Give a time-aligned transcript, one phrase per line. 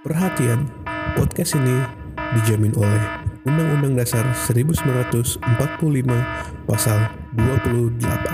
[0.00, 0.64] Perhatian,
[1.12, 1.76] podcast ini
[2.32, 5.44] dijamin oleh Undang-Undang Dasar 1945
[6.64, 8.29] Pasal 28.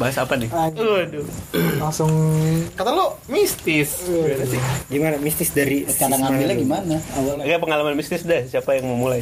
[0.00, 0.48] Bahas apa nih?
[0.48, 1.28] Waduh.
[1.76, 2.08] langsung
[2.72, 4.08] Kata lu mistis.
[4.08, 4.60] Gimana sih?
[4.88, 6.96] Gimana mistis dari Cara ngambilnya gimana?
[7.14, 7.44] Awalnya.
[7.44, 8.48] Enggak pengalaman mistis deh.
[8.48, 9.20] Siapa yang mau mulai?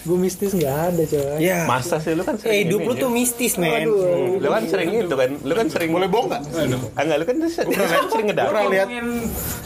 [0.00, 1.68] gue mistis nggak ada coy Ya.
[1.68, 3.02] Masa sih lu kan Eh sering hidup ini lu ya.
[3.02, 3.84] tuh mistis men.
[4.38, 5.30] Lu kan sering itu kan.
[5.42, 6.42] Lu kan sering Boleh bohong enggak?
[6.94, 7.74] Enggak, lu kan sering,
[8.08, 8.46] sering ngedak.
[8.70, 8.88] lihat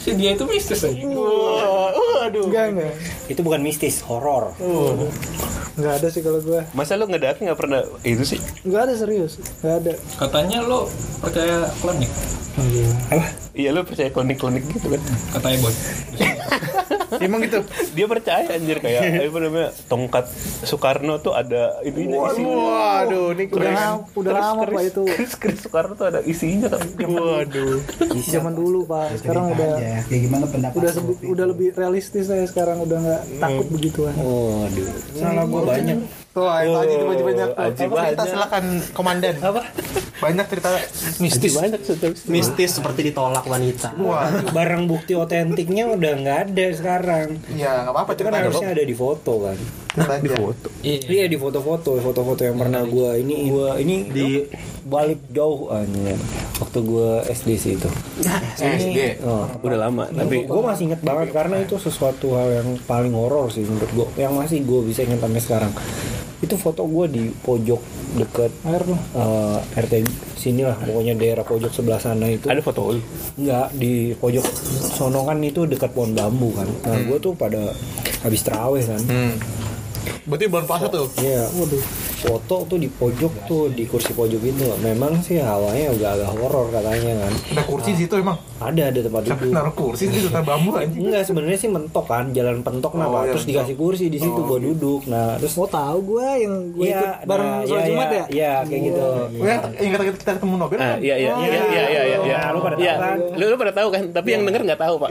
[0.01, 2.49] si dia itu mistis aja Waduh.
[2.49, 2.93] enggak enggak
[3.29, 4.57] Itu bukan mistis, horor.
[5.75, 8.39] Nggak ada sih kalau gue Masa lu ngedak nggak pernah itu sih?
[8.63, 9.37] nggak ada serius.
[9.59, 9.93] Nggak ada.
[10.15, 10.87] Katanya lo
[11.19, 12.11] percaya klinik.
[13.51, 15.01] Iya lu percaya klinik-klinik gitu kan?
[15.35, 15.73] katanya boy
[17.17, 17.59] emang gitu?
[17.91, 20.25] Dia percaya anjir kayak apa namanya tongkat
[20.61, 22.55] Soekarno tuh ada ininya isinya.
[22.55, 25.03] waduh ini udah lama udah lama pak keris- itu.
[25.35, 26.81] Keris Soekarno tuh ada isinya kan.
[26.99, 27.77] Waduh.
[28.25, 29.19] zaman dulu pak.
[29.19, 30.91] Sekarang udah Ya, kayak gimana pendapat udah
[31.25, 34.87] udah lebih realistis saya sekarang udah nggak takut begituan Waduh.
[35.13, 35.97] salah gue banyak
[36.35, 37.63] tuh itu aja tiba banyak tuh.
[37.63, 38.27] Aji Apa cerita banyak.
[38.27, 39.61] silakan komandan Apa?
[40.15, 40.69] banyak cerita
[41.17, 43.95] mistis Banyak cerita mistis seperti ditolak wanita.
[43.97, 47.27] wah Barang bukti otentiknya udah nggak ada sekarang.
[47.51, 49.57] ya nggak apa-apa Itu kan harusnya ada di foto kan.
[50.17, 54.43] di foto Iya di foto-foto, foto-foto yang pernah gua ini gua ini di
[54.83, 56.13] balik jauh aja.
[56.57, 57.87] Waktu gua SD sih itu.
[58.59, 59.19] SD.
[59.21, 63.47] Oh, Udah lama tapi gue masih inget banget karena itu sesuatu hal yang paling horor
[63.47, 65.71] sih menurut gue yang masih gue bisa inget sampai sekarang
[66.45, 67.81] itu foto gue di pojok
[68.21, 69.93] deket air tuh eh, RT
[70.37, 72.45] sini lah pokoknya daerah pojok sebelah sana itu.
[72.45, 73.01] Ada foto lu.
[73.41, 74.45] Enggak di pojok
[74.93, 76.69] sono kan itu dekat pohon bambu kan.
[76.85, 77.73] Nah gue tuh pada
[78.21, 79.01] habis terawih kan
[80.25, 81.83] berarti bulan puasa tuh Iya, waduh.
[82.17, 84.65] Foto tuh di pojok tuh di kursi pojok itu.
[84.79, 87.33] Memang sih hawanya agak agak horor katanya kan.
[87.51, 89.51] ada kursi di situ emang Ada ada tempat duduk.
[89.51, 93.11] naruh kursi di situ bambu anjing Enggak sebenarnya sih mentok kan, jalan pentok nah, Oh,
[93.11, 93.21] Pak.
[93.21, 95.05] iya, terus dikasih kursi di situ buat duduk.
[95.05, 98.25] Nah, terus oh tahu gue yang gue Iya, ikut bareng nah, iya, jumat iya, ya
[98.25, 99.01] Iya, kayak gitu.
[99.03, 100.97] Oh, yang ingat kita, kita ketemu Nobel Ah, kan?
[100.99, 102.37] iya iya iya iya iya iya iya.
[102.49, 103.17] Lu pada tahu Iya, kan?
[103.35, 105.09] Lu, lu pada tahu kan, tapi yang denger nggak tahu, Pak.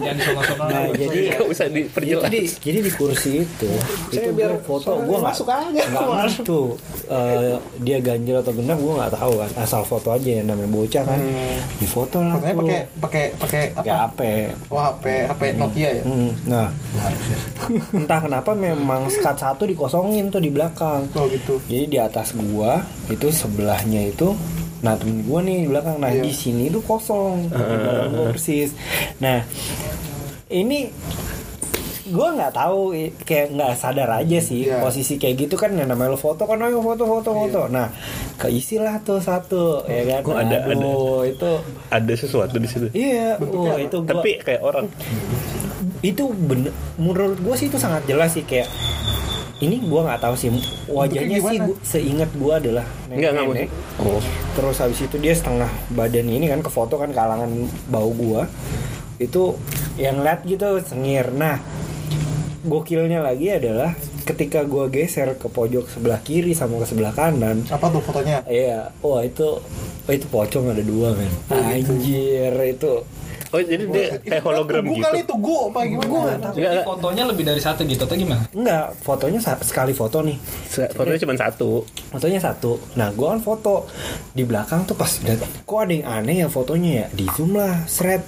[0.00, 0.16] jangan
[0.62, 2.28] Nah, jadi Enggak usah itu diperjelas.
[2.28, 3.70] di, jadi di kursi itu.
[4.08, 5.82] Itu gue foto gue nggak masuk aja.
[5.82, 6.66] nggak ngerti tuh
[7.06, 9.50] eh, dia ganjil atau genap gue nggak tahu kan.
[9.58, 11.18] Asal foto aja yang namanya bocah kan.
[11.76, 12.60] Di foto lah Fotonya tuh.
[12.64, 13.24] pakai pakai
[13.74, 14.06] pakai apa?
[14.08, 14.20] HP
[14.68, 16.02] Wah, HP HP Nokia ya.
[16.04, 16.68] Hmm, nah.
[17.92, 21.06] Entah kenapa memang skat satu dikosongin tuh di belakang.
[21.12, 21.60] Oh gitu.
[21.68, 24.34] jadi di atas gua itu sebelahnya itu
[24.82, 25.96] nah temen gua nih di belakang.
[25.96, 26.26] Nah Iya.
[26.26, 27.46] di sini tuh kosong.
[27.48, 28.74] Belakang gua persis.
[29.18, 29.46] Nah
[30.48, 30.90] ini
[32.04, 32.90] gua nggak tahu
[33.20, 34.78] kayak nggak sadar aja sih Iya.
[34.78, 37.86] posisi kayak gitu kan yang namanya lo foto kan ayo foto foto foto nah
[38.34, 40.72] keisi lah tuh satu ya kan Kok ada- ada?
[40.72, 41.50] Aduh, itu
[41.88, 42.86] Ada sesuatu di situ.
[42.92, 44.90] iya wah itu gua Tapi kayak orang.
[46.00, 48.66] itu bener menurut gue sih itu sangat jelas sih kayak
[49.58, 50.50] ini gua nggak tahu sih
[50.88, 53.68] wajahnya sih gua, seingat gua adalah Enggak enggak nenek.
[54.00, 54.18] Oh.
[54.52, 57.46] terus habis itu dia setengah badan ini kan ke foto kan kalangan
[57.86, 58.50] bau gua
[59.16, 59.54] itu
[59.94, 61.62] yang lihat gitu sengir nah
[62.62, 67.66] gokilnya lagi adalah ketika gua geser ke pojok sebelah kiri sama ke sebelah kanan.
[67.68, 68.46] Apa tuh fotonya?
[68.46, 69.58] iya wah itu
[70.06, 71.32] oh, itu pocong ada dua men.
[71.50, 73.02] Anjir itu
[73.52, 75.04] Oh, jadi dia kayak hologram gitu.
[75.04, 76.08] kali itu gue apa gimana?
[76.48, 76.72] Enggak.
[76.82, 78.48] fotonya lebih dari satu gitu atau gimana?
[78.50, 80.40] Enggak fotonya sekali foto nih.
[80.64, 81.84] Se- Fotonya cuma satu.
[82.08, 82.80] fotonya satu.
[82.94, 83.84] Nah gue kan foto.
[84.32, 85.12] Di belakang tuh pas
[85.62, 87.06] kok ada yang aneh ya fotonya ya?
[87.10, 88.24] Di zoom lah seret.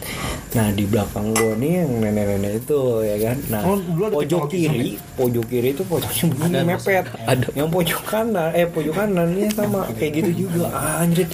[0.52, 3.36] Nah di belakang gue nih yang nenek-nenek itu ya kan?
[3.48, 3.80] Nah Oh,
[4.12, 7.04] pojok kiri pojok kiri itu pojoknya begini mepet.
[7.24, 7.48] Ada.
[7.54, 10.68] yang pojok kanan eh pojok kanan ini sama kayak gitu juga.
[11.00, 11.32] Anjrit.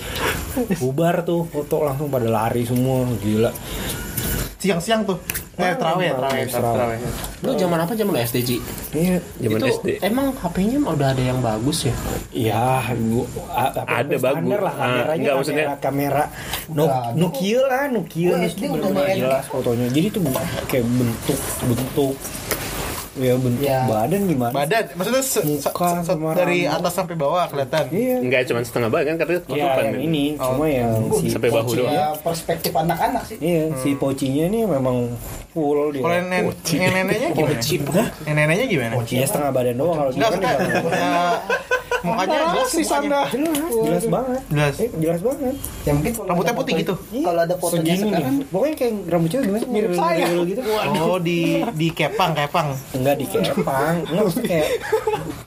[0.76, 3.50] Bubar tuh foto langsung pada lari semua gila
[4.60, 5.16] siang-siang tuh.
[5.56, 6.98] Eh, terawih, terawih, terawih.
[7.40, 8.56] Lu zaman apa zaman lu SD Ci?
[8.92, 9.86] iya Zaman SD.
[10.00, 11.94] emang HP-nya udah ada yang bagus ya?
[12.30, 12.80] Iya,
[13.84, 14.56] Ada bagus.
[14.56, 16.24] lah Ah, kameranya enggak, maksudnya- kamera, kamera
[16.72, 16.84] no,
[17.14, 20.20] Nokia lah Nokia SD udah fotonya jadi tuh
[20.64, 22.14] kayak bentuk bentuk
[23.12, 23.82] ya bentuk Ya.
[23.84, 27.90] badan gimana Badan, maksudnya se- se- Muka se- dari atas sampai bawah kelihatan.
[27.90, 29.82] iya Enggak cuma setengah badan kan katanya ya ketutupan.
[29.84, 31.90] yang ini cuma yang si Sampai bahu doang.
[31.90, 33.36] Ya perspektif anak-anak sih.
[33.40, 35.10] iya si pocinya nih memang
[35.50, 38.02] full dia Kalau nen- yang neneknya gimana?
[38.22, 38.94] Yang neneknya gimana?
[39.02, 41.38] ya setengah badan doang kalau dia Enggak, kan enggak.
[42.00, 42.91] Mukanya jelas si mukanya.
[42.91, 43.20] Sanda.
[43.31, 44.05] jelas jelas.
[44.06, 44.41] banget.
[44.49, 44.75] Jelas.
[44.76, 45.55] Eh, jelas banget.
[45.81, 46.94] Ya mungkin kalau Rambutnya putih foto- gitu?
[47.20, 47.93] Kalau ada fotonya segini.
[47.93, 48.35] nih sekarang.
[48.47, 49.69] Pokoknya kayak rambut cewek gimana sih?
[49.69, 50.26] Mirip saya.
[50.43, 50.61] gitu.
[51.00, 51.41] Oh di
[51.75, 52.69] di kepang kepang.
[52.93, 53.94] enggak di kepang.
[54.05, 54.69] Enggak maksudnya kayak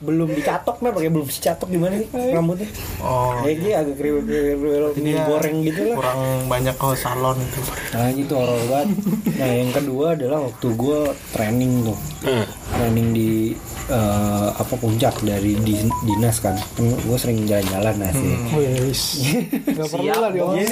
[0.00, 2.68] belum dicatok nah pakai belum dicatok gimana sih rambutnya?
[2.98, 3.40] Oh.
[3.40, 5.96] Kayak dia agak kriwil kriwil ya goreng gitu lah.
[5.96, 7.60] kurang banyak ke salon itu.
[7.90, 8.88] nah itu horor banget.
[9.34, 10.98] Nah yang kedua adalah waktu gue
[11.32, 11.98] training tuh.
[12.70, 13.30] Training di
[13.86, 18.32] eh, apa puncak dari di- dinas kan gue sering jalan-jalan nah sih
[18.84, 19.02] Wis.
[19.66, 20.68] Gak perlu lah diomongin.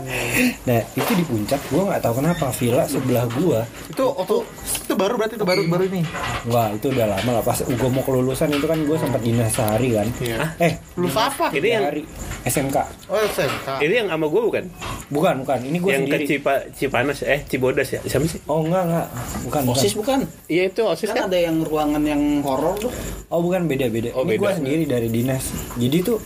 [0.66, 4.36] nah itu di puncak gue nggak tahu kenapa villa sebelah gue Itu waktu
[4.80, 6.02] itu baru berarti itu baru baru ini.
[6.46, 9.92] Wah itu udah lama lah pas gue mau kelulusan itu kan gue sempat dinas sehari
[9.92, 10.38] kan Iya.
[10.58, 11.50] eh Lulus apa?
[11.50, 12.02] Ini yang hari
[12.42, 12.76] SMK
[13.06, 13.68] Oh SMK.
[13.80, 14.64] ini yang sama gue bukan?
[15.06, 18.40] bukan bukan ini gue yang sendiri ke Cipa, Cipanas eh Cibodas ya siapa sih?
[18.46, 19.06] oh enggak enggak
[19.44, 20.18] bukan bukan OSIS bukan?
[20.46, 21.24] Iya itu osis Kan kan?
[21.28, 22.92] ada yang ruangan yang horor tuh.
[23.28, 24.10] Oh bukan beda beda.
[24.12, 24.56] Oh, Ini gue beda.
[24.56, 25.50] sendiri dari dinas.
[25.74, 26.18] Jadi tuh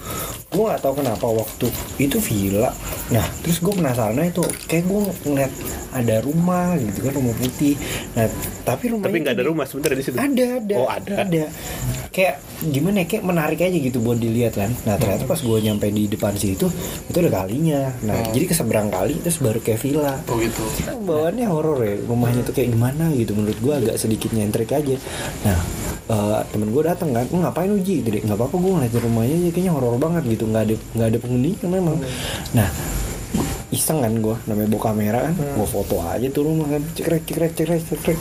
[0.49, 1.67] gue nggak tahu kenapa waktu
[1.97, 2.71] itu villa.
[3.09, 5.53] Nah terus gue penasaran itu kayak gue ngeliat
[5.97, 7.75] ada rumah gitu kan rumah putih.
[8.13, 8.29] Nah
[8.69, 10.17] tapi rumah Tapi nggak ada rumah sebenarnya di situ.
[10.21, 10.77] Ada ada.
[10.77, 11.15] Oh, ada.
[11.25, 11.45] Ada.
[12.13, 14.71] Kayak gimana ya kayak menarik aja gitu buat dilihat kan.
[14.85, 16.69] Nah ternyata pas gue nyampe di depan situ
[17.09, 17.89] itu ada kalinya.
[18.05, 20.15] Nah jadi ke seberang kali terus baru kayak villa.
[20.29, 20.63] Oh gitu.
[21.09, 24.97] bawaannya horor ya rumahnya tuh kayak gimana gitu menurut gua agak sedikit nyentrik aja
[25.43, 25.59] nah
[26.09, 28.01] eh, temen gue datang kan "Lu ngapain uji?
[28.03, 31.19] Deh nggak apa-apa gue ngeliatin rumahnya aja kayaknya horor banget gitu nggak ada nggak ada
[31.21, 31.97] penghuni kan memang
[32.57, 32.69] nah
[33.69, 37.53] iseng kan gue namanya bawa kamera kan gue foto aja tuh rumah kan cekrek cekrek
[37.53, 38.19] cekrek cekrek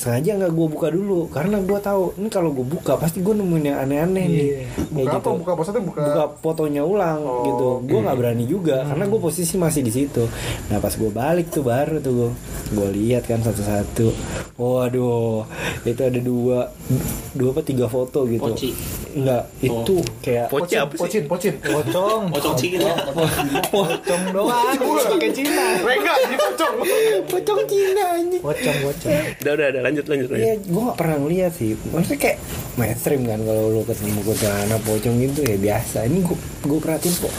[0.00, 3.64] sengaja nggak gue buka dulu karena gue tahu ini kalau gue buka pasti gue nemuin
[3.66, 4.48] yang aneh-aneh nih.
[4.88, 5.28] Buka Kayak apa?
[5.36, 7.66] Buka maksudnya buka- buka fotonya ulang Oh, gitu.
[7.84, 10.24] Gue nggak berani juga karena gue posisi masih di situ.
[10.66, 12.30] Nah pas gue balik tuh baru tuh gue
[12.72, 14.08] gue lihat kan satu-satu.
[14.56, 15.44] Waduh
[15.84, 16.72] itu ada dua
[17.30, 18.40] dua apa tiga foto gitu.
[18.46, 18.72] Poci.
[19.16, 21.00] Enggak itu kayak Poci apa sih?
[21.00, 21.54] Pocin, pocin.
[21.60, 22.22] Pocong.
[22.34, 22.92] Pocong Cina.
[23.68, 24.76] Pocong doang.
[24.80, 25.64] Pakai Cina.
[25.84, 26.74] Rega di pocong.
[27.30, 29.22] pocong Cina anjing Pocong, pocong.
[29.40, 30.28] Udah udah udah lanjut lanjut.
[30.34, 31.76] Iya, gue gak pernah ngeliat sih.
[31.90, 32.38] Maksudnya kayak
[32.78, 35.98] mainstream kan kalau lu ketemu kuntilanak pocong gitu ya biasa.
[36.08, 37.34] Ini gue gue perhatiin kok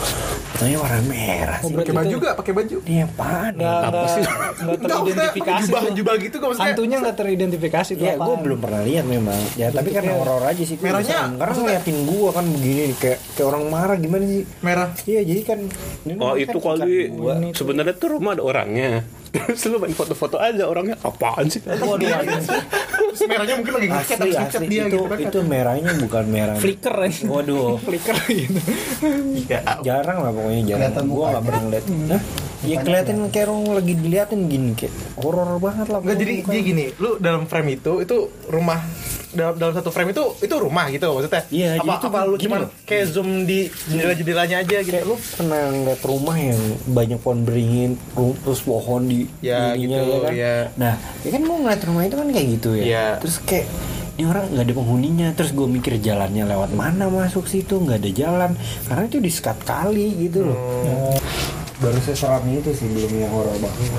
[0.62, 1.74] fotonya warna merah sih.
[1.74, 2.34] Pakai baju gak?
[2.38, 2.78] Pakai baju.
[2.86, 3.52] Ini apaan?
[3.58, 3.90] Nggak, ya?
[3.90, 4.22] nggak,
[4.62, 5.62] nggak teridentifikasi.
[5.66, 5.94] Jubah, tuh.
[5.98, 6.70] jubah gitu gak maksudnya?
[6.70, 9.40] Hantunya nggak teridentifikasi tuh Ya, gue belum pernah lihat memang.
[9.58, 10.78] Ya, tapi karena horor aja sih.
[10.78, 11.34] Merahnya.
[11.34, 14.42] Karena ngeliatin gue kan begini nih, kayak kayak orang marah gimana sih?
[14.60, 14.90] Merah.
[15.04, 15.60] Iya, jadi kan.
[16.18, 17.34] Oh kan itu tingkat kali gua.
[17.52, 18.92] sebenarnya tuh rumah ada orangnya.
[19.32, 21.64] Terus lu main foto-foto aja orangnya apaan sih?
[21.64, 25.18] Waduh, Terus merahnya mungkin lagi ngechat asli dia itu gitu kan.
[25.18, 27.24] itu merahnya bukan merah Flicker aja.
[27.26, 28.60] waduh Flicker gitu.
[29.42, 29.80] Iya.
[29.82, 31.32] jarang lah pokoknya jarang Kelihatan gue mukanya.
[31.32, 32.22] nggak pernah lihat Hah?
[32.62, 36.84] ya kelihatan kayak orang lagi diliatin gini kayak horor banget lah Enggak jadi jadi gini,
[36.98, 38.18] lu dalam frame itu itu
[38.48, 38.80] rumah
[39.32, 41.44] dalam dalam satu frame itu itu rumah gitu maksudnya.
[41.48, 42.70] Iya, apa, apa lu loh.
[42.84, 44.92] kayak zoom di jendela-jendelanya aja gitu.
[44.92, 50.00] kayak lu pernah ngeliat rumah yang banyak pohon beringin ru- terus pohon di Ya, ininya,
[50.00, 50.32] gitu, kan?
[50.34, 50.56] ya.
[50.76, 53.06] nah ya kan gue ngeliat rumah itu kan kayak gitu ya Iya.
[53.18, 53.66] terus kayak
[54.14, 58.12] ini orang nggak ada penghuninya terus gue mikir jalannya lewat mana masuk situ nggak ada
[58.12, 58.52] jalan
[58.86, 61.18] karena itu di sekat kali gitu loh Hmm.
[61.80, 63.92] baru seseram itu sih belum yang horor banget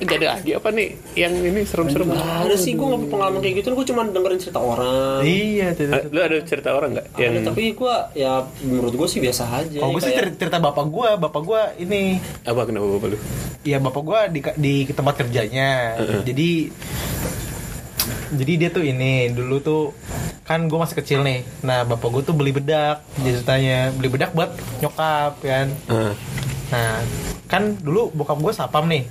[0.00, 2.08] Jadi lagi apa nih yang ini serem-serem?
[2.08, 3.66] Nggak ada sih gue nggak pengalaman kayak gitu.
[3.72, 5.20] Gue cuma dengerin cerita orang.
[5.22, 5.94] Iya, Ah, tidak.
[6.08, 9.78] Lu ada cerita orang nggak yang Ada, tapi gue ya menurut gue sih biasa aja.
[9.78, 13.18] Kalau gue sih Kayak- cerita, bapak gua, bapak gua ini apa kenapa bapak lu?
[13.60, 16.00] ya bapak gua di di tempat kerjanya.
[16.24, 16.72] Jadi
[18.30, 19.82] jadi dia tuh ini dulu tuh
[20.42, 21.42] kan gue masih kecil nih.
[21.60, 24.50] Nah bapak gue tuh beli bedak, jadi ceritanya beli bedak buat
[24.80, 25.66] nyokap kan.
[25.86, 26.14] Ah.
[26.70, 27.02] Nah,
[27.46, 29.02] kan dulu bokap gue sapam nih.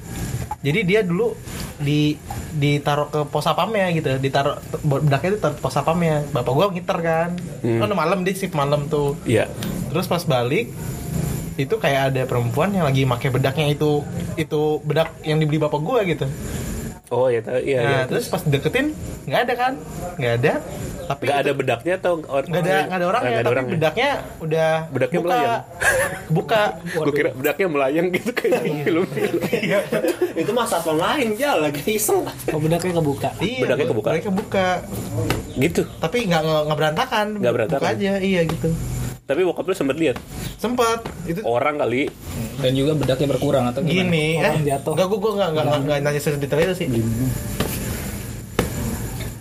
[0.60, 1.34] Jadi dia dulu
[1.80, 2.20] di
[2.60, 6.28] ditaruh ke pos sapamnya gitu, ditaruh bedaknya itu taruh pos sapamnya.
[6.36, 7.30] Bapak gue ngiter kan.
[7.64, 7.80] Hmm.
[7.80, 9.16] Kan malam dia shift malam tuh.
[9.24, 9.48] Iya.
[9.90, 10.72] Terus pas balik
[11.60, 14.04] itu kayak ada perempuan yang lagi pakai bedaknya itu
[14.40, 16.26] itu bedak yang dibeli bapak gue gitu.
[17.10, 17.58] Oh ya, tahu.
[17.60, 18.02] iya, nah, iya.
[18.06, 18.94] terus pas deketin
[19.26, 19.74] nggak ada kan?
[20.16, 20.54] Nggak ada.
[21.10, 23.74] Tapi nggak ada bedaknya atau or- nggak ada nggak ada orangnya, ada tapi orangnya.
[23.74, 25.34] bedaknya udah Bedaknya buka.
[25.34, 25.62] melayang.
[26.38, 26.62] buka.
[26.86, 29.34] Gue kira bedaknya melayang gitu kayak di film-film.
[30.42, 32.22] itu mah satpam lain ya lagi iseng.
[32.54, 33.30] Oh, bedaknya kebuka.
[33.40, 34.10] Iya, Bedaknya kebuka.
[34.12, 34.68] Bedaknya buka.
[35.58, 35.82] gitu.
[35.98, 37.28] Tapi nggak nggak nggak berantakan.
[37.36, 37.82] Nggak berantakan.
[37.84, 38.70] Buka aja, iya gitu.
[39.30, 40.18] Tapi bokap lu sempet lihat
[40.58, 42.10] Sempat itu orang kali.
[42.58, 43.94] Dan juga bedaknya berkurang atau gimana?
[44.04, 44.92] gini Orang eh jatuh.
[44.92, 47.10] nggak gue gue nggak nggak nggak- nggak nanya sedetail itu sih gitu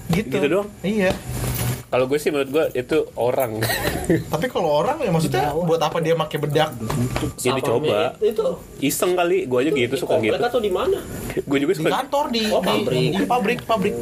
[0.09, 0.69] Gitu doang?
[0.83, 1.13] iya
[1.89, 3.65] Kalau gue sih menurut gue itu orang.
[4.33, 6.77] Tapi kalau orang ya maksudnya buat apa dia pakai bedak?
[7.35, 8.13] Jadi coba.
[8.21, 10.37] Itu Iseng kali, gue aja gitu suka gitu.
[10.37, 11.01] Atau di mana?
[11.41, 13.09] Gue juga Di suka kantor di Oh, di- pabrik.
[13.11, 13.95] Di, pabrik, pabrik.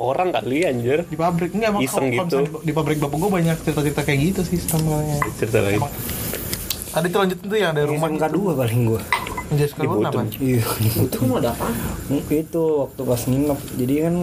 [0.00, 1.04] orang kali anjir.
[1.04, 2.38] Di pabrik enggak emang Iseng gitu.
[2.58, 5.20] di, pabrik bapak gue banyak cerita-cerita kayak gitu sih sebenarnya.
[5.36, 5.80] Cerita lain.
[6.88, 9.02] Tadi tuh lanjutin tuh yang ada rumah SMK dua paling gua
[9.46, 10.20] Menjadi sekolah lu kenapa?
[10.38, 10.62] iya
[11.00, 11.66] Itu kan ada apa?
[12.28, 14.14] itu waktu pas nginep jadi kan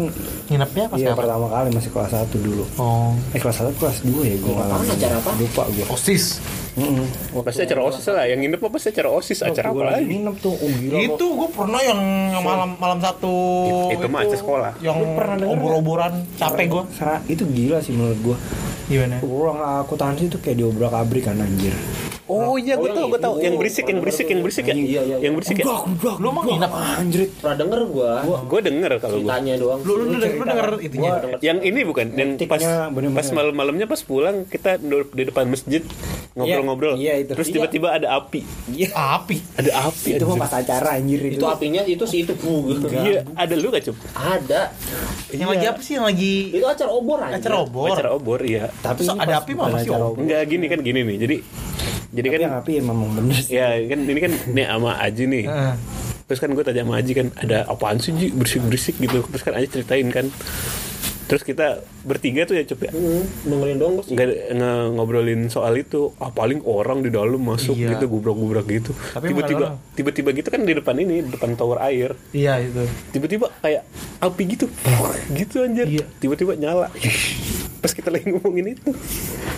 [0.48, 1.20] Nginepnya pas iya apa?
[1.20, 4.84] pertama kali masih kelas 1 dulu Oh, eh kelas 1 kelas 2 ya gue Apaan,
[4.84, 5.32] acara apa?
[5.36, 6.44] lupa gue osis.
[6.74, 7.06] Heeh.
[7.40, 8.26] Pasti acara osis lah.
[8.26, 9.40] Yang nginep apa acara osis.
[9.40, 10.06] Acara apa lagi?
[10.10, 10.98] nginep tuh oh gila.
[11.00, 12.00] Itu gue pernah yang
[12.42, 13.34] malam malam satu
[13.90, 14.72] Itu mah acara sekolah.
[14.82, 14.98] Yang
[15.46, 16.84] obor-oboran capek gue.
[16.94, 18.38] Sera- itu gila sih menurut gue
[18.84, 19.24] Gimana?
[19.24, 21.72] ruang akuntansi itu kayak diobrak abrik kan anjir
[22.24, 23.34] Oh iya, gue tau, gue tau.
[23.36, 24.76] Yang berisik, yang berisik, yang berisik ya.
[24.76, 25.66] Iya, iya, Yang berisik ya.
[26.20, 26.72] Lu mau nginep?
[26.72, 28.12] anjir Pernah denger gua.
[28.48, 29.28] Gue denger kalau gue.
[29.28, 29.80] Ceritanya doang.
[29.84, 31.12] Lu lu, lu, lu denger itunya?
[31.44, 32.64] Yang ini bukan, yang pas
[33.14, 34.80] pas malam-malamnya pas pulang kita
[35.12, 35.84] di depan masjid
[36.34, 36.96] ngobrol-ngobrol.
[36.96, 37.32] Iya, iya, itu.
[37.36, 37.56] Terus Iya.
[37.60, 38.42] tiba-tiba ada api.
[38.72, 39.38] iya Api.
[39.60, 40.10] Ada api.
[40.18, 42.74] itu mah pas acara anjir itu, Itu apinya itu sih itu bu.
[42.90, 43.96] Iya, ada lu gak cup?
[44.16, 44.74] Ada.
[45.30, 45.94] Yang lagi apa sih?
[46.00, 47.36] Yang lagi Itu acara obor aja.
[47.38, 47.88] acara obor.
[47.94, 48.72] Acara obor, iya.
[48.82, 50.18] tapi ada api mah masih obor.
[50.24, 51.18] Enggak gini kan gini nih.
[51.20, 51.36] Jadi
[52.14, 55.24] jadi tapi kan yang api emang bener sih ya kan ini kan nih sama Aji
[55.26, 55.44] nih.
[55.50, 55.74] Heeh.
[56.30, 59.26] Terus kan gue tanya sama Aji kan ada apaan sih Ji berisik-berisik gitu.
[59.28, 60.30] Terus kan Aji ceritain kan.
[61.34, 61.68] Terus kita
[62.04, 62.92] bertiga tuh ya cup ya.
[62.94, 67.98] Hmm, dengerin dong nggak nge- ngobrolin soal itu ah paling orang di dalam masuk Iya.
[67.98, 72.62] gitu gubrak-gubrak gitu tiba-tiba tiba-tiba gitu kan di depan ini di depan tower air Iya
[72.62, 72.86] itu.
[73.10, 73.82] tiba-tiba kayak
[74.20, 74.70] api gitu
[75.34, 76.06] gitu anjir Iya.
[76.16, 76.94] tiba-tiba nyala
[77.80, 78.94] pas kita lagi ngomongin itu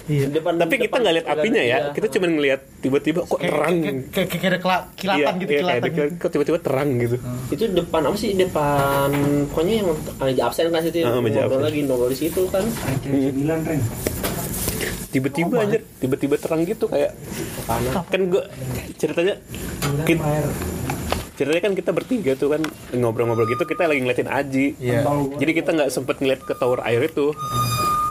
[0.06, 0.30] Iya.
[0.32, 1.90] Depan, tapi kita depan- nggak lihat apinya ya Iya.
[1.92, 5.60] kita cuma ngelihat tiba-tiba kok terang Kayak kayak kayak ada kela- kilatan Iya, gitu, iya,
[5.60, 5.82] kilatan.
[5.82, 7.18] kayak ada- kok tiba-tiba terang gitu
[7.48, 9.10] itu depan apa sih depan
[9.50, 9.88] pokoknya yang
[10.20, 11.58] meja absen kan situ Ah, meja absen.
[11.66, 12.64] Lagi ngobrol di situ kan.
[13.02, 13.82] Sembilan ren.
[15.10, 17.16] Tiba-tiba anjir tiba-tiba terang gitu kayak
[18.12, 18.44] kan gue
[19.00, 19.40] ceritanya
[20.04, 20.28] kita,
[21.40, 24.76] ceritanya kan kita bertiga tuh kan ngobrol-ngobrol gitu kita lagi ngeliatin Aji.
[24.76, 25.08] Iya.
[25.40, 27.32] jadi kita nggak sempet ngeliat ke tower air itu.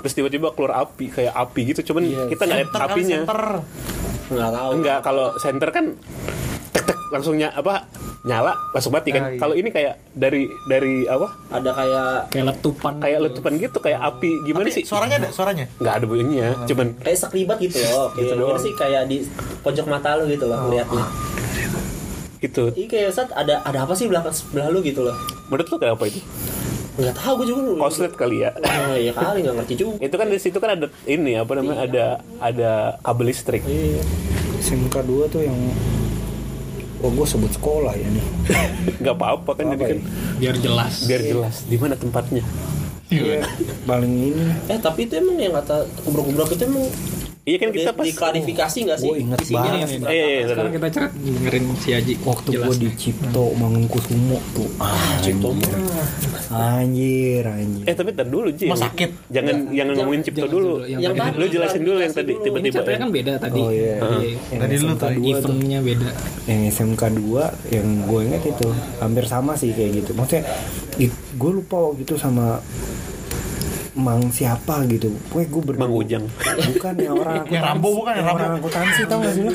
[0.01, 3.19] Terus tiba-tiba keluar api kayak api gitu cuman kita nggak lihat kali, apinya.
[3.21, 3.43] center.
[4.25, 4.71] nggak tahu.
[4.81, 5.85] Enggak kalau center kan
[6.75, 7.87] tek tek langsungnya apa
[8.23, 9.23] nyala langsung mati kan.
[9.23, 9.39] Ah, iya.
[9.39, 11.29] kalau ini kayak dari dari apa?
[11.49, 12.93] Ada kayak Kayak letupan.
[12.99, 14.31] kayak letupan gitu kayak api.
[14.43, 14.83] Gimana Tapi sih?
[14.83, 15.67] suaranya ada suaranya.
[15.77, 18.11] nggak ada bunyinya cuman kayak sekelibat gitu loh.
[18.11, 18.59] Kayak Gitu doang.
[18.59, 19.17] sih kayak di
[19.61, 21.05] pojok mata lu gitu loh lihatnya
[22.41, 22.69] gitu.
[22.71, 25.17] Iya kayak saat ada ada apa sih belakang sebelah lu gitu loh?
[25.49, 26.21] Menurut lu kayak apa itu?
[26.95, 28.51] Nggak tahu gue juga lu konslet kali ya.
[28.55, 29.97] Oh, ya kali nggak ngerti juga.
[29.99, 32.05] Itu kan di situ kan ada ini apa namanya ada
[32.39, 33.65] ada kabel listrik.
[33.65, 34.05] Iya.
[34.61, 35.57] SMK 2 tuh yang
[37.05, 38.25] Oh gue sebut sekolah ya nih
[39.05, 40.03] nggak apa-apa kan jadi kan ya?
[40.41, 40.95] Biar jelas.
[41.05, 42.41] biar jelas di mana tempatnya
[43.13, 43.45] Iya
[43.85, 46.89] Paling ini eh tapi itu emang yang kata kubrak-kubrak itu emang
[47.45, 49.75] iya kan kita pas diklarifikasi nggak sih Gua inget isinya banget.
[49.75, 50.11] yang eh seberapa?
[50.11, 52.15] iya, iya, Sekarang kita ceret dengerin si Aji.
[52.23, 55.35] Waktu gue di Cipto Mangunkusumo tuh Anjir
[56.51, 59.11] Anjir Anjir eh tapi ntar dulu Ji Rumah sakit.
[59.29, 61.27] jangan jangan ngomongin cipto jangan dulu yang yang tadi.
[61.27, 62.33] tadi lu jelasin dulu yang tadi.
[62.33, 62.99] Ini tiba-tiba ya.
[62.99, 63.61] kan beda tadi.
[63.61, 64.59] Oh iya Iya.
[64.59, 66.09] Tadi 2 tuh Eventnya beda.
[66.45, 70.45] yang SMK 2 yang gue inget itu hampir sama sih kayak gitu maksudnya
[71.35, 72.61] gue lupa waktu itu sama
[73.95, 75.07] Mang siapa gitu.
[75.29, 76.25] Pokoknya gue berdua Mang Ujang.
[76.69, 79.53] Bukan yang orang Yang Rambo bukan, yang yang orang akuntansi tau gak sih lu?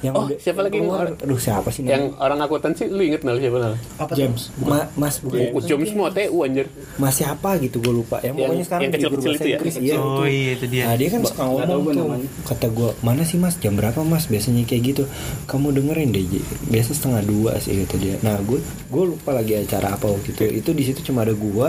[0.00, 1.06] Yang Oh, udah- siapa lagi yang keluar.
[1.12, 2.22] Aduh siapa sih yang namanya?
[2.22, 3.58] orang akuntansi lu inget nal siapa?
[3.58, 3.74] Nal
[4.12, 4.42] James.
[4.56, 6.66] Ma- Mas bukan Ucum semua TU anjir.
[6.96, 8.16] Mas siapa gitu gue lupa.
[8.18, 9.80] Yang Yang- pokoknya sekarang yang jadi guru kecil-kecil itu ya?
[9.82, 10.82] Iya Oh iya itu dia.
[10.84, 12.06] Nah dia kan suka ngomong tuh.
[12.46, 13.54] Kata gue Mana sih mas?
[13.56, 14.24] Jam berapa mas?
[14.24, 15.02] Biasanya kayak gitu.
[15.44, 16.40] Kamu dengerin deh Ji.
[16.64, 18.14] Biasa setengah dua sih kata dia.
[18.20, 20.42] Nah gue gue lupa lagi acara apa waktu itu.
[20.54, 21.66] Itu di situ cuma ada gue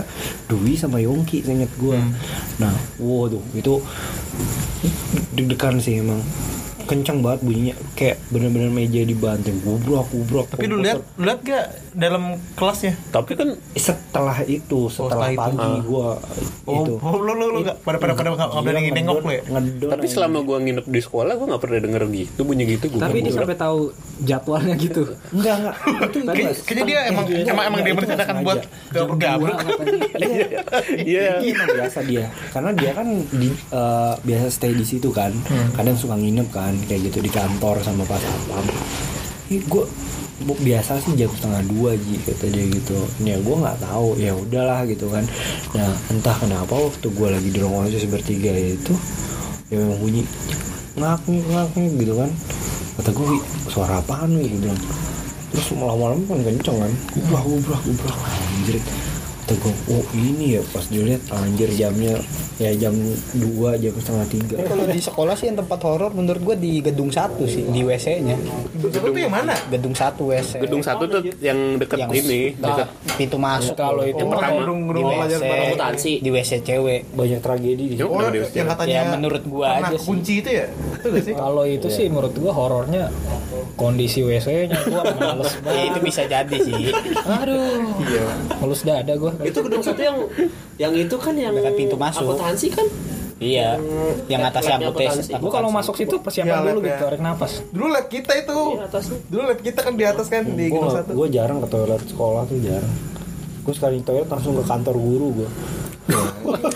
[0.47, 1.97] Dwi sama Yongki Ingat gue
[2.59, 3.81] Nah waduh itu
[5.35, 6.19] Deg-degan sih emang.
[6.89, 11.65] Kencang banget bunyinya Kayak bener-bener meja dibanting Gubrak gubrak Tapi lu lihat, lu lihat gak
[11.93, 12.95] dalam kelasnya?
[13.09, 15.39] tapi kan Setelah itu Setelah setelah itu.
[15.57, 16.09] pagi gue
[16.61, 19.11] Oh, Itu oh, lu lu lu gak pada pada pada nggak nggak berani Gila, nengok
[19.13, 19.43] ngedon- lu ya?
[19.49, 22.99] ngedon tapi selama gua nginep di sekolah gua nggak pernah denger gitu bunyi gitu gua
[23.03, 23.79] Tapi dia sampai tahu
[24.21, 25.01] jadwalnya gitu.
[25.31, 26.35] Enggak enggak Itu enggak.
[26.61, 28.59] Kayaknya dia emang emang emang dia merencanakan buat
[28.93, 29.99] katanya.
[30.21, 30.59] Iya, Iya.
[31.01, 32.25] Iya, emang biasa dia.
[32.49, 35.33] Karena dia kan di, eh, biasa stay di situ kan.
[35.73, 38.65] Kadang suka nginep kan, kayak gitu di kantor sama pas satpam.
[39.49, 39.61] Ih,
[40.41, 42.97] gue biasa sih jam setengah dua ji kata dia gitu.
[43.21, 44.17] Ya gue nggak tahu.
[44.17, 45.23] Ya udahlah gitu kan.
[45.77, 48.93] Nah entah kenapa waktu gue lagi di ruang osis bertiga itu,
[49.69, 50.23] ya memang bunyi
[50.97, 52.29] ngak nih ngak nih gitu kan.
[52.99, 53.39] Kata gue "Wi,
[53.71, 54.81] suara apaan nih gitu bilang.
[55.51, 56.91] Terus lama-lama kan kenceng kan.
[57.15, 58.77] Gubrak gubrak gubrak anjir
[59.43, 59.57] gue
[59.89, 62.15] oh ini ya pas dilihat anjir jamnya
[62.55, 63.41] ya jam 2
[63.75, 67.43] jam setengah tiga kalau di sekolah sih yang tempat horor menurut gua di gedung satu
[67.43, 68.37] sih di WC-nya.
[68.77, 69.57] Itu tuh yang mana?
[69.67, 70.61] Gedung satu WC.
[70.61, 74.61] Gedung satu tuh yang deket yang ini, nah, deket pintu masuk Kalau itu Oh, pertama.
[74.61, 76.13] gedung di gedung WC, akuntansi.
[76.17, 77.01] di WC cewek.
[77.11, 78.05] banyak tragedi di situ.
[78.05, 80.07] Oh, dia yang katanya Ya, menurut gua pernah aja sih.
[80.07, 80.65] kunci itu ya?
[81.33, 83.03] Kalau itu sih menurut gua horornya
[83.73, 85.87] kondisi WC-nya gua males Ya banget.
[85.87, 86.73] itu bisa jadi sih.
[87.17, 87.89] Aduh.
[88.55, 89.31] Males dada gua.
[89.43, 90.17] Itu gedung satu yang
[90.77, 92.25] yang itu kan yang Dekat pintu masuk.
[92.27, 92.87] akuntansi kan
[93.37, 93.73] Iya.
[94.27, 95.21] Yang atasnya labnya akuntansi.
[95.25, 95.41] akuntansi.
[95.41, 96.85] Gua kalau masuk situ persiapan Iya, dulu lab ya.
[96.87, 97.51] gitu, tarik nafas.
[97.67, 98.57] Dulu lab kita itu.
[98.71, 99.17] Iya, atasnya.
[99.25, 101.11] Dulu lab kita kan di atas kan di gedung satu.
[101.11, 102.93] gue jarang ke toilet sekolah tuh jarang
[103.61, 105.49] gue sekali di toilet langsung ke kantor guru gue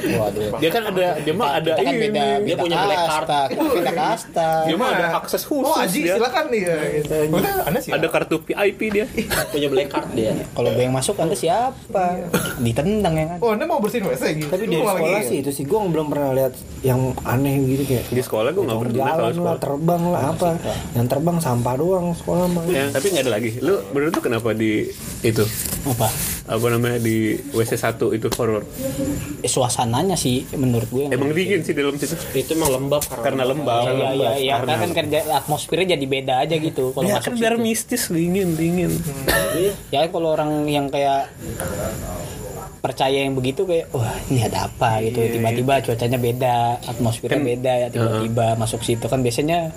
[0.08, 0.62] Waduh.
[0.62, 2.04] Dia kan ada, dia mah ada Kita kan ini.
[2.08, 3.28] beda, Dia punya black card.
[3.52, 4.50] Kita kasta.
[4.64, 6.16] Dia mah ada akses khusus Oh, Aji dia.
[6.16, 6.78] silakan nih ya.
[6.96, 7.16] Gitu.
[7.34, 7.92] Udah, Anda sih.
[7.92, 9.06] Ada kartu VIP dia.
[9.50, 12.32] punya black card dia Kalau gue yang masuk anda siapa?
[12.62, 13.38] Ditendang ya kan.
[13.42, 14.48] Oh, Anda mau bersihin WC gitu.
[14.48, 15.28] tapi di sekolah lagi?
[15.28, 18.78] sih itu sih gue belum pernah lihat yang aneh gitu kayak Di sekolah gue nggak
[18.78, 19.58] Potong pernah kalau sekolah.
[19.60, 20.50] terbang lah apa
[20.94, 23.50] yang terbang sampah doang sekolah mah Ya, tapi nggak ada lagi.
[23.60, 24.88] Lu menurut lu kenapa di
[25.22, 25.44] itu
[25.84, 26.08] Apa?
[26.46, 28.62] Apa namanya di WC 1 itu horor?
[29.42, 31.10] Eh, suasananya sih menurut gue.
[31.10, 32.14] Emang dingin sih dalam situ.
[32.32, 33.84] itu emang lembab karena Karena lembab.
[33.84, 37.34] Iya iya iya kan kan kerja atmosfernya jadi beda aja gitu kalau Ya masuk kan
[37.36, 38.94] biar mistis dingin dingin.
[39.90, 41.34] Ya kalau orang yang kayak
[42.78, 47.72] percaya yang begitu kayak wah ini ada apa gitu tiba-tiba cuacanya beda atmosfernya Kan- beda
[47.74, 49.74] ya tiba-tiba masuk situ kan biasanya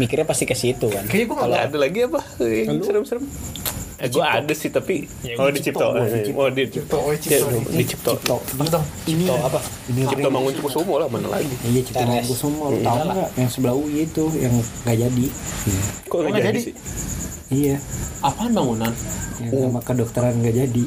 [0.00, 3.24] mikirnya pasti ke situ kan Kayaknya gue Kalau ada lagi apa yang serem-serem?
[3.98, 7.50] Eh, gue ada sih tapi kalau di Cipto, eh, oh di Cipto, oh, Cipto.
[7.66, 8.14] di Cipto,
[9.10, 9.58] ini Cipto apa?
[9.90, 11.50] Cipto Mangun Kusumo lah mana lagi?
[11.66, 14.54] iya gue semua lu tahu nggak yang sebelah UI itu yang
[14.86, 15.26] nggak jadi.
[16.06, 16.60] Kok nggak nggak jadi jadi?
[16.62, 16.74] sih?
[17.50, 17.76] iya.
[18.22, 18.94] Apaan bangunan?
[19.42, 20.82] Yang sama kedokteran nggak jadi.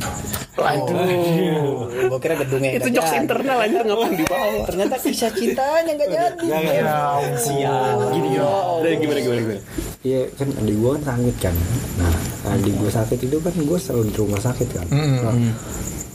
[2.07, 3.21] Gue kira gedungnya Itu nggak jokes jadi.
[3.27, 4.63] internal aja ngapain di bawah?
[4.71, 6.45] ternyata kisah cintanya nggak jadi.
[6.47, 8.07] Ya ampun.
[8.15, 8.87] Gini gimana?
[8.87, 9.90] Gimana gimana gimana?
[10.01, 11.55] Iya kan adik gue kan sakit kan.
[11.95, 12.15] Nah
[12.51, 14.87] adik gue sakit itu kan gue selalu di rumah sakit kan.
[14.89, 15.35] Nah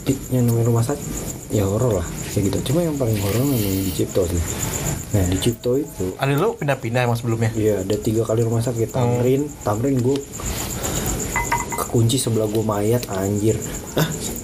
[0.02, 1.06] di- yang namanya rumah sakit
[1.48, 2.58] ya horor lah kayak gitu.
[2.66, 4.42] Cuma yang paling horor memang di Cipto sih.
[5.08, 7.50] Nah di Cipto itu Ada lu pindah-pindah emang sebelumnya?
[7.52, 9.46] Iya ada tiga kali rumah sakit Tamrin.
[9.62, 10.18] Tamrin gue
[11.76, 13.54] kekunci sebelah gue mayat anjir.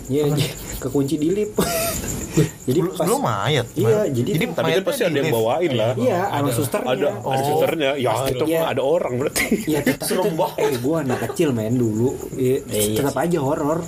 [0.07, 1.59] Iya anjir kekunci di lift
[2.67, 3.67] Jadi Sebelum, pas sebelum mayat.
[3.75, 5.93] Iya, jadi- jadi Tapi kan pasti ada yang bawain lah.
[5.95, 7.91] Iya sama susternya Ada ada susternya.
[7.97, 8.59] Ya itu Iya.
[8.59, 9.45] mah ada orang berarti.
[9.67, 12.57] Iya tetap Serem Eh gue anak kecil main dulu Iya,
[12.95, 13.79] Tetap aja horor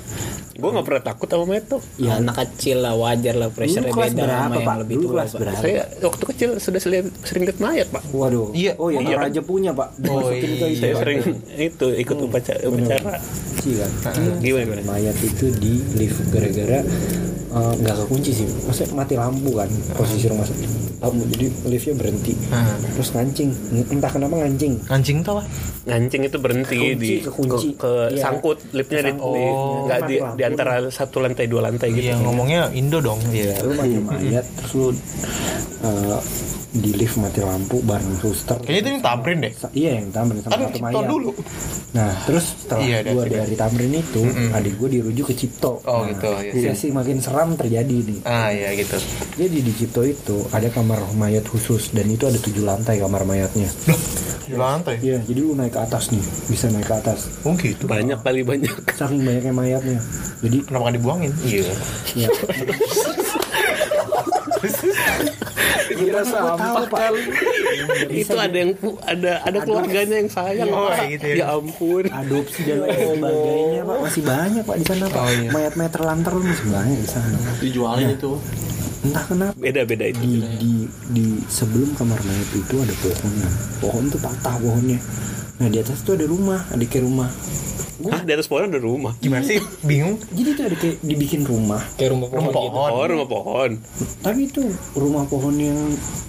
[0.55, 1.83] Gue nggak pernah takut sama Meto.
[1.97, 4.77] ya anak kecil lah wajar lah pressure kelas beda berapa sama yang pak?
[4.81, 5.59] lebih tua kelas berapa?
[5.59, 8.03] Saya waktu kecil sudah sering, sering lihat mayat pak.
[8.09, 8.55] Waduh.
[8.55, 8.73] Iya.
[8.77, 9.99] Oh yang Iya raja punya pak.
[9.99, 10.79] Dimasukin ke itu.
[10.79, 11.19] Saya sering
[11.53, 12.61] itu ikut upacara.
[12.65, 13.19] upacara.
[13.63, 14.15] Iya kan.
[14.39, 14.83] Gimana gimana?
[14.87, 16.81] Mayat itu di lift gara-gara
[17.51, 18.47] eh, nggak kekunci sih.
[18.61, 20.69] Maksudnya mati lampu kan posisi rumah sakit.
[20.99, 22.33] Lampu jadi liftnya berhenti.
[22.49, 22.77] Hmm.
[22.93, 23.51] Terus ngancing.
[23.89, 24.73] Entah kenapa ngancing.
[24.87, 25.47] Anjing tau lah.
[25.85, 27.69] Ngancing itu berhenti Kekunci, di kekunci.
[27.71, 28.23] ke, ke Iya.
[28.23, 29.85] sangkut liftnya di, di- Oh.
[29.85, 32.05] nggak di, Mati di antara satu lantai dua lantai gitu.
[32.05, 33.21] Iya ngomongnya Indo dong.
[33.27, 33.55] Iya.
[33.63, 34.87] Lu mati mayat terus lu
[35.83, 36.19] eh,
[36.75, 38.59] di lift mati lampu bareng suster.
[38.59, 39.53] Kayaknya itu yang Tamrin deh.
[39.55, 41.07] Sa- Iya yang tamrin sama Kan satu Cipto mayat.
[41.07, 41.31] dulu.
[41.93, 45.73] Nah terus setelah Iya, gua dari- dari tamrin itu, adik gua dirujuk ke Cipto.
[45.85, 46.73] Oh, Nah, gitu, iya.
[46.73, 48.19] Sesi makin seram terjadi nih.
[48.25, 48.97] Ah iya gitu.
[49.37, 53.69] Jadi di Cipto itu ada kamar mayat khusus dan itu ada tujuh lantai kamar mayatnya.
[54.49, 54.97] Di lantai.
[55.01, 57.29] Iya, jadi lu naik ke atas nih, bisa naik ke atas.
[57.45, 57.85] Oh gitu.
[57.85, 58.73] Banyak kali banyak.
[58.97, 60.01] Saking banyaknya mayatnya.
[60.41, 61.33] Jadi Kenapa nggak dibuangin?
[61.45, 61.73] Iya.
[62.17, 62.29] ya.
[65.95, 67.01] Kira sampah pak.
[68.11, 68.71] itu ada yang
[69.05, 71.07] ada ada keluarganya yang sayang Oh, Pak.
[71.09, 71.35] gitu ya.
[71.41, 75.23] ya ampun Adopsi dan lain sebagainya pak masih banyak pak di sana pak.
[75.23, 75.49] Oh, iya.
[75.51, 77.37] Mayat-mayat terlantar masih banyak di sana.
[77.59, 78.33] dijualin itu
[79.05, 80.73] Entah kenapa beda beda itu di di
[81.13, 83.51] di sebelum kamar mayat itu ada pohonnya.
[83.77, 84.97] Pohon tuh patah pohonnya.
[85.61, 87.29] Nah di atas tuh ada rumah, ada kayak rumah.
[88.05, 89.63] Hah, di atas pohon ada rumah Gimana sih?
[89.81, 90.19] Bingung.
[90.29, 91.79] Jadi tuh ada kayak dibikin rumah.
[91.95, 92.69] kayak rumah pohon Rumah gitu.
[92.69, 92.91] pohon.
[92.91, 93.71] oh rumah pohon
[94.19, 95.79] Tapi itu rumah pohon yang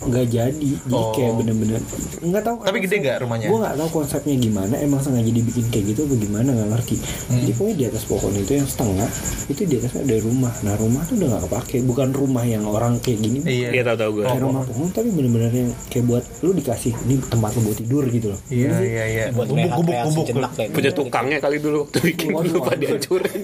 [0.04, 0.70] nggak jadi.
[0.78, 1.10] Jadi Oh.
[1.12, 1.82] kayak bener-bener
[2.22, 2.56] nggak tahu.
[2.62, 3.48] Tapi gede nggak rumahnya?
[3.48, 4.76] Gue nggak tahu konsepnya gimana.
[4.78, 6.96] Emang sengaja dibikin kayak gitu atau gimana nggak ngerti.
[7.02, 7.38] Hmm.
[7.40, 9.10] Jadi pokoknya di atas pohon itu yang setengah
[9.48, 10.54] itu di atasnya ada rumah.
[10.62, 11.78] Nah rumah tuh udah nggak kepake.
[11.82, 13.40] Bukan rumah yang orang kayak gini.
[13.42, 13.70] Iya.
[13.72, 17.16] iya tahu tahu gue Kayak rumah pohon tapi bener-bener yang kayak buat lu dikasih ini
[17.24, 18.40] tempat lu buat tidur gitu loh.
[18.48, 19.26] Iya iya iya.
[19.32, 19.96] buat Gubuk gubuk
[20.28, 20.46] gubuk.
[20.70, 21.80] punya tukangnya kali dulu.
[21.86, 22.80] Waktu bikin Waduh, lupa waduh.
[22.82, 23.42] dihancurin.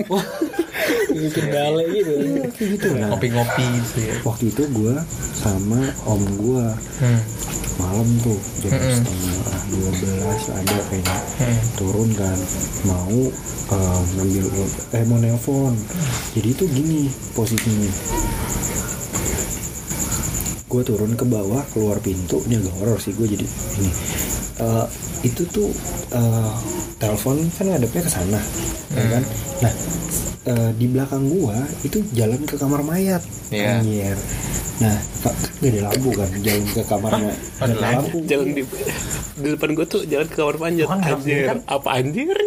[1.12, 2.13] Bikin gale gitu.
[2.56, 3.08] Gitu nah.
[3.10, 4.15] Ngopi-ngopi gitu ya.
[4.21, 4.95] Waktu itu gue
[5.36, 6.65] sama om gue
[7.02, 7.17] Hmm.
[7.78, 11.17] malam tuh jam setengah dua belas ada kayaknya.
[11.74, 12.38] Turun kan
[12.86, 13.17] mau
[13.71, 14.45] eh, ngambil
[14.93, 15.74] eh mau nelpon.
[16.32, 17.02] Jadi itu gini
[17.34, 17.89] posisinya.
[20.67, 23.91] Gue turun ke bawah keluar pintu ini agak horor sih gue jadi ini
[24.62, 24.86] Eh,
[25.26, 25.74] itu tuh
[26.13, 26.54] eh,
[27.02, 28.38] telepon kan ngadepnya ke sana
[28.93, 29.24] ya kan?
[29.65, 29.74] Nah
[30.43, 33.80] eh, di belakang gua itu jalan ke kamar mayat Iya.
[33.80, 34.17] Anjir.
[34.77, 38.63] nah kan gak ada lampu kan jalan ke kamar mayat ada lampu jalan di
[39.32, 41.58] di depan gue tuh jalan ke kamar panjat Bukan gerak anjir kan?
[41.67, 42.38] apa anjir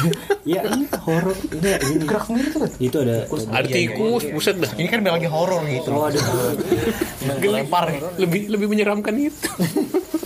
[0.44, 2.66] ya ini horor enggak ini Gerak sendiri tuh.
[2.78, 3.16] itu ada
[3.48, 5.88] ada tikus buset dah Ini kan lagi horor gitu.
[5.88, 6.18] oh ada
[7.46, 8.00] Lempar nih.
[8.18, 9.48] lebih lebih menyeramkan itu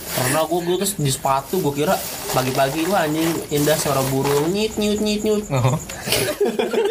[0.09, 1.95] Karena gue gue terus di sepatu gue kira
[2.33, 5.45] pagi-pagi itu anjing indah suara burung nyit nyut nyit nyut.
[5.47, 5.77] Oh.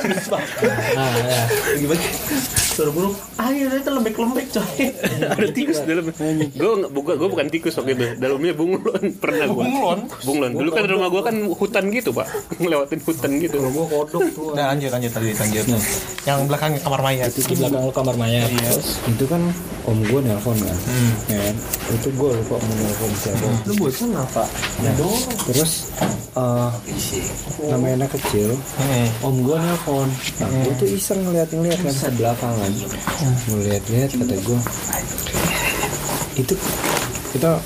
[0.00, 1.42] Nah, ya.
[2.70, 3.14] Suara burung.
[3.36, 4.78] Akhirnya itu lembek-lembek coy.
[5.20, 6.06] ada tikus dalam
[6.50, 10.00] gue buka gue bukan tikus waktu itu dalamnya bunglon pernah gue Bunglon?
[10.22, 14.52] bunglon dulu kan rumah gue kan hutan gitu pak ngelewatin hutan gitu gua kodok tuh
[14.52, 15.64] Nah, lanjut lanjut lanjut lanjut.
[16.24, 17.28] Yang belakang kamar mayat.
[17.30, 18.48] Di belakang kamar mayat.
[19.06, 19.42] itu kan
[19.82, 20.76] om gue nelpon kan
[21.26, 21.40] ya
[21.90, 24.44] itu gue lupa mau nelpon siapa Lu bosan apa?
[24.80, 24.92] Nah,
[25.44, 25.72] terus
[26.30, 26.70] eh
[27.66, 29.08] namanya anak kecil Hmm.
[29.20, 31.94] om gue nelpon nah gue tuh iseng ngeliat-ngeliat kan.
[31.94, 32.72] Ke belakang kan
[33.50, 34.60] ngeliat-liat kata gue
[36.40, 36.54] itu
[37.36, 37.60] kita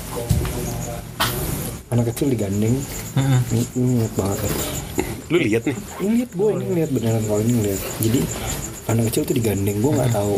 [1.93, 2.75] anak kecil digandeng.
[3.15, 4.37] Ini, ini inget banget.
[4.43, 4.51] Kan
[5.31, 5.77] lu lihat nih?
[6.03, 7.81] Ini lihat gue ini ngeliat beneran kalau ini ngeliat.
[8.03, 8.19] Jadi
[8.91, 9.77] anak kecil tuh digandeng.
[9.79, 10.35] Gue nggak tahu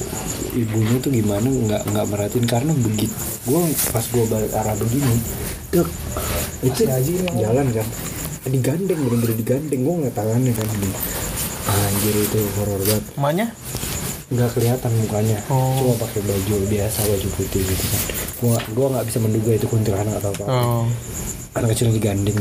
[0.53, 2.45] ibunya tuh gimana nggak nggak merhatiin.
[2.45, 3.15] Karena begitu
[3.47, 3.60] gue
[3.95, 5.15] pas gue balik arah begini
[5.71, 5.88] dek
[6.67, 6.83] itu
[7.39, 7.88] jalan kan
[8.49, 9.81] digandeng bener-bener digandeng.
[9.86, 10.89] Gue ngeliat tangannya kan gini
[11.67, 13.03] anjir itu horor banget.
[13.19, 13.47] Emaknya?
[14.27, 15.39] nggak kelihatan mukanya.
[15.47, 15.71] Oh.
[15.79, 18.01] cuma pakai baju biasa baju putih gitu kan.
[18.43, 20.45] Gue gue nggak bisa menduga itu kuntilanak atau apa.
[20.51, 20.86] Oh.
[21.55, 22.38] anak kecil digandeng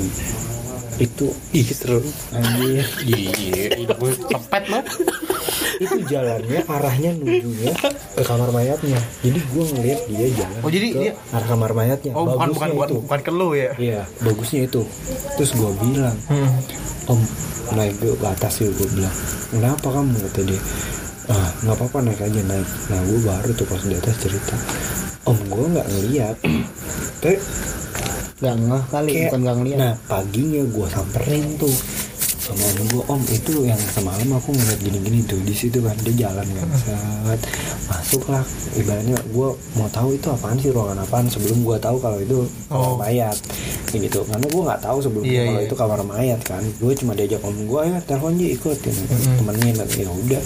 [0.99, 2.03] itu ih seru.
[2.35, 2.85] Anjir.
[3.07, 4.81] Iya, gue cepet lo.
[5.77, 7.73] Itu jalannya arahnya nujunya
[8.13, 9.01] ke kamar mayatnya.
[9.21, 12.13] Jadi gue ngeliat dia jalan Oh, jadi ke dia- arah kamar mayatnya.
[12.13, 12.97] Oh, bukan bukan bukan, itu.
[13.03, 13.71] bukan ke lu ya.
[13.77, 14.83] iya bagusnya itu.
[15.37, 16.51] Terus gue bilang Hmm.
[17.09, 17.21] om
[17.73, 19.15] naik ke atas yuk gue bilang.
[19.49, 20.17] Kenapa kamu?
[20.23, 20.61] kata dia.
[21.27, 22.69] Ah nggak apa-apa naik aja naik.
[22.87, 24.57] Nah gue baru tuh pas di atas cerita.
[25.25, 26.37] Om gue nggak ngeliat.
[27.19, 27.37] Tapi
[28.37, 29.79] Gak ngeh kali, kayak bukan gak ngeliat.
[29.81, 31.73] nah paginya gue samperin tuh
[32.47, 36.31] sama om gue om itu yang semalam aku ngeliat gini-gini tuh di situ kan dia
[36.31, 36.69] jalan kan.
[36.79, 37.41] Saat
[37.91, 42.19] masuk lah ibaratnya gue mau tahu itu apaan sih ruangan apaan sebelum gue tahu kalau
[42.19, 42.95] itu kamar Oh.
[42.97, 43.35] mayat.
[43.91, 44.23] Kayak gitu.
[44.23, 45.67] Karena gue nggak tahu sebelumnya Iya, kalau iya.
[45.67, 46.63] itu kamar mayat kan.
[46.79, 48.79] Gue cuma diajak om gue ya telepon aja ikut.
[48.79, 48.93] Ya.
[49.43, 49.75] temenin.
[49.75, 50.43] Dan ya udah.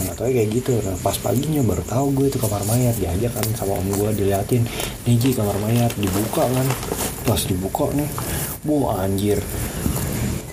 [0.00, 0.72] Nggak tahu kayak gitu.
[0.80, 2.96] Nah pas paginya baru tahu gue itu kamar mayat.
[2.96, 4.64] Diajak kan sama om gue diliatin.
[5.04, 5.92] Nih Ji kamar mayat.
[6.00, 6.66] Dibuka kan.
[7.28, 8.08] Pas dibuka nih
[8.62, 9.38] bu anjir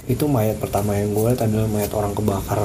[0.04, 2.60] itu mayat pertama yang gue lihat adalah mayat orang kebakar.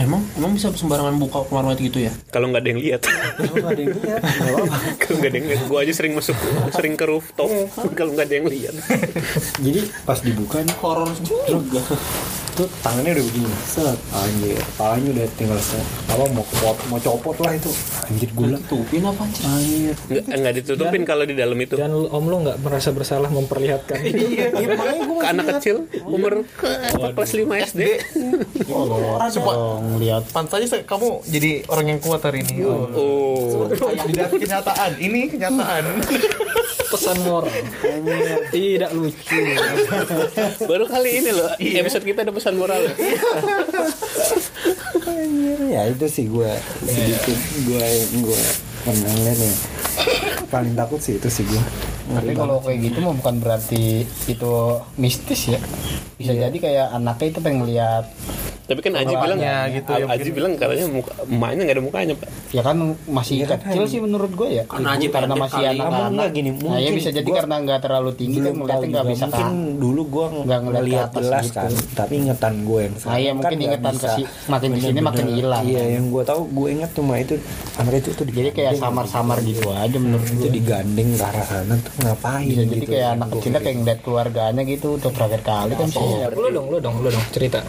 [0.00, 2.12] Emang emang bisa sembarangan buka kamar mayat gitu ya?
[2.32, 3.00] kalau nggak ada yang lihat.
[3.04, 6.36] Nggak ada yang lihat nggak kalau ada yang lihat gue aja sering masuk
[6.72, 7.48] sering ke rooftop.
[7.92, 8.74] Kalau nggak ada yang lihat.
[9.60, 11.82] Jadi pas dibuka nih Horor juga.
[12.58, 13.54] Tuh tangannya udah begini.
[13.62, 13.98] Set.
[14.10, 15.86] Anjir kepalanya udah tinggal set.
[16.10, 17.70] Apa mau kepot mau copot lah itu.
[18.10, 19.42] Anjir bilang Tutupin apa anjir?
[19.46, 19.94] anjir.
[20.26, 21.78] Nggak ditutupin kalau di dalam itu.
[21.78, 23.98] Dan om lu nggak merasa bersalah memperlihatkan.
[24.02, 27.82] iya makanya gue ke anak kecil umur ke apa, kelas 5 SD.
[29.38, 29.52] Coba
[29.86, 30.22] ngeliat.
[30.34, 32.66] Pantas aja kamu jadi orang yang kuat hari ini.
[32.66, 32.90] Oh.
[32.90, 34.90] oh Tidak kenyataan.
[34.98, 35.82] Ini kenyataan.
[36.92, 37.52] Pesan moral.
[38.50, 39.42] Tidak lucu.
[40.64, 42.82] baru kali ini loh episode kita ada pesan moral
[45.08, 46.52] anjir ya itu sih gue
[46.84, 47.86] sedikit gue
[48.22, 48.40] gue
[48.84, 49.54] pernah lihat ya.
[50.48, 51.62] Paling takut sih itu sih gue
[52.08, 54.52] Tapi kalau kayak gitu mah bukan berarti itu
[54.96, 55.60] mistis ya.
[56.16, 58.04] Bisa jadi kayak anaknya itu pengen ngeliat
[58.68, 62.14] tapi kan Aji bilang Bapaknya gitu, ya Aji bilang katanya muka, emaknya nggak ada mukanya
[62.14, 62.76] pak ya kan
[63.08, 64.64] masih kecil sih menurut gue ya.
[64.64, 65.80] Karena Aji karena masih kali.
[65.80, 66.28] anak-anak.
[66.30, 69.24] Gini, Nah, ya mungkin bisa jadi gua karena nggak terlalu tinggi kan ngeliatnya nggak bisa
[69.26, 69.52] mungkin kan.
[69.78, 70.60] dulu gue Nggak
[71.00, 71.56] atas jelas gitu.
[71.56, 75.24] kan tapi ingetan gue yang Nah, iya, mungkin kan ingetan kesini- makin ke sini makin
[75.24, 75.38] Bener-bener.
[75.40, 75.62] hilang.
[75.64, 77.34] iya yang gue tahu gue inget cuma itu
[77.74, 80.52] anak itu tuh Jadi kayak samar-samar gitu aja menurut itu gue.
[80.54, 82.90] digandeng ke arah sana tuh ngapain jadi gitu.
[82.90, 86.04] kayak anak kecilnya kayak ngeliat keluarganya gitu untuk terakhir kali kan sih.
[86.30, 87.64] Lu dong, lu dong, lu dong cerita.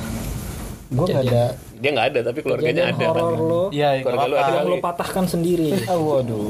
[0.90, 1.46] Gue nggak ada.
[1.76, 5.26] dia nggak ada tapi keluarganya ada kan lo Iya, keluarga lu ada yang lo patahkan
[5.26, 5.70] sendiri.
[5.86, 6.50] Ah, waduh.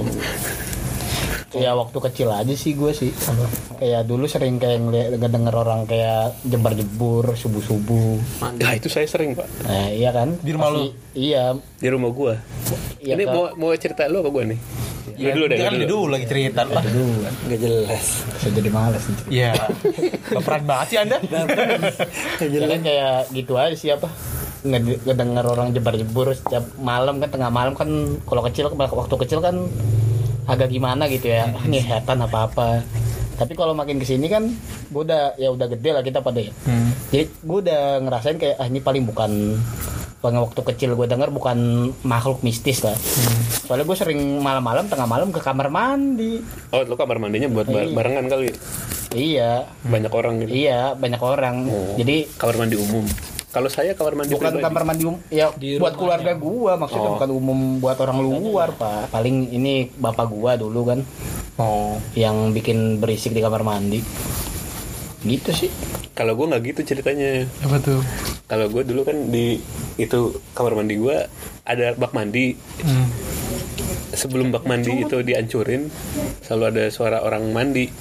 [1.50, 3.10] Kayak waktu kecil aja sih gue sih.
[3.76, 8.22] Kayak dulu sering kayak ngeliat denger orang kayak jebar-jebur subuh-subuh.
[8.56, 10.38] nah itu saya sering pak Nah, iya kan?
[10.38, 11.58] Di rumah Pasti- Iya.
[11.58, 12.34] di rumah gua
[12.98, 13.34] Iya, ini Kak.
[13.34, 14.60] mau mau cerita lu apa gua nih
[15.16, 15.90] Ya, lu dulu deh kan lu dulu.
[15.90, 16.84] dulu lagi cerita lah.
[16.84, 19.18] nggak jelas Bisa jadi males nih.
[19.32, 19.52] Iya.
[20.36, 21.18] Baperan banget sih Anda.
[22.38, 24.08] Kan kayak gitu aja sih apa?
[24.62, 27.88] Ngedenger orang jebar-jebur setiap malam kan tengah malam kan
[28.22, 29.56] kalau kecil waktu kecil kan
[30.46, 32.68] agak gimana gitu ya ah, ini setan apa apa
[33.36, 34.50] tapi kalau makin ke sini kan
[34.90, 36.90] gue udah ya udah gede lah kita pada ya Hmm.
[37.08, 39.62] jadi gue udah ngerasain kayak ah ini paling bukan
[40.20, 41.58] paling waktu kecil gue denger bukan
[42.02, 42.96] makhluk mistis lah
[43.62, 47.82] soalnya gue sering malam-malam tengah malam ke kamar mandi Oh, lu kamar mandinya buat bar-
[47.82, 47.96] Iya.
[47.96, 48.48] barengan kali.
[49.12, 49.52] iya
[49.82, 50.50] Banyak orang gitu.
[50.52, 51.96] iya banyak orang Oh.
[51.96, 53.08] jadi Kamar mandi umum.
[53.50, 54.62] Kalau saya kamar mandi bukan pribadi.
[54.62, 57.16] kamar mandi umum ya Di buat keluarga gua maksudnya Oh.
[57.16, 61.00] bukan umum buat orang luar pak paling ini bapak gua dulu kan
[61.56, 61.96] Oh.
[62.14, 64.04] yang bikin berisik di kamar mandi
[65.22, 65.72] gitu sih
[66.12, 67.48] Kalau gue nggak gitu ceritanya.
[67.60, 68.04] Apa tuh?
[68.50, 69.62] Kalau gue dulu kan di
[70.02, 71.18] itu kamar mandi gue
[71.70, 72.58] ada bak mandi.
[72.82, 73.06] Hmm.
[74.10, 75.86] Sebelum bak mandi itu dihancurin,
[76.42, 77.94] selalu ada suara orang mandi.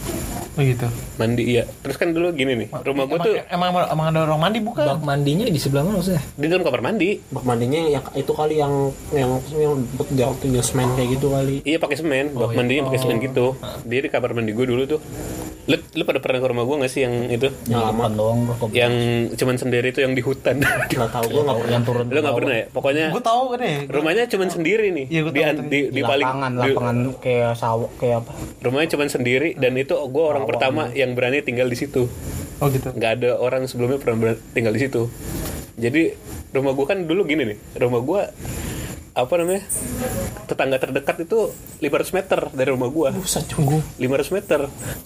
[0.56, 0.88] Oh gitu.
[1.20, 1.68] Mandi iya.
[1.84, 4.88] Terus kan dulu gini nih, rumah gue Emang, tuh emang, emang ada orang mandi bukan?
[4.88, 6.24] Bak mandinya di sebelah mana maksudnya?
[6.34, 7.08] di dalam kamar mandi.
[7.28, 8.74] Bak mandinya yang itu kali yang
[9.12, 11.56] yang yang buat dia waktu dia semen kayak gitu kali.
[11.62, 13.54] Iya pakai semen, bak mandinya pakai semen gitu.
[13.84, 15.00] Dia di kamar mandi gue dulu tuh.
[15.68, 17.48] Lu, lu pada pernah ke rumah gue gak sih yang itu?
[17.68, 18.94] yang lama doang Yang
[19.36, 20.64] cuman sendiri itu yang di hutan.
[20.90, 22.64] Nggak tahu gue nggak yang turun lu gak pernah ya?
[22.72, 23.78] Pokoknya Gue tahu kan ya.
[23.84, 25.06] rumahnya cuman sendiri nih.
[25.12, 28.32] Iya, gua di, tahu, di, di, paling lapangan di- lapangan kayak sawah kayak apa
[28.64, 32.08] rumahnya cuman sendiri dan itu gue orang pertama yang berani tinggal di situ.
[32.58, 32.90] Oh gitu.
[32.90, 35.06] nggak ada orang sebelumnya pernah tinggal di situ
[35.78, 36.18] jadi
[36.50, 38.22] rumah gua kan dulu gini nih rumah gua
[39.18, 39.66] apa namanya?
[40.46, 41.50] Tetangga terdekat itu
[41.82, 43.10] 500 meter dari rumah gua.
[43.10, 43.82] Buset cunggu.
[43.98, 44.60] 500 meter.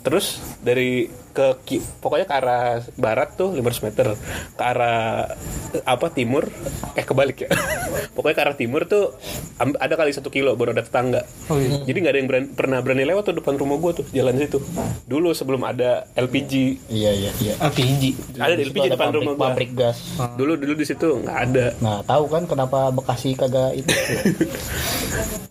[0.04, 1.56] Terus dari ke
[1.98, 2.64] pokoknya ke arah
[3.00, 4.06] barat tuh 500 meter.
[4.54, 5.32] Ke arah
[5.72, 6.52] eh, apa timur.
[6.92, 7.48] Eh kebalik ya.
[8.16, 9.16] Pokoknya ke arah timur tuh
[9.56, 11.24] ada kali satu kilo baru ada tetangga.
[11.48, 11.80] Oh iya.
[11.88, 14.60] jadi nggak ada yang berani- pernah berani lewat tuh depan rumah gua tuh jalan situ.
[15.08, 16.52] Dulu sebelum ada LPG
[16.92, 17.54] iya iya iya.
[17.58, 18.02] LPG.
[18.36, 19.44] ada di LPG ada depan pabrik, rumah gua.
[19.48, 19.98] pabrik gas.
[20.36, 21.66] Dulu dulu di situ nggak ada.
[21.80, 23.88] Nah tahu kan kenapa Bekasi kagak itu?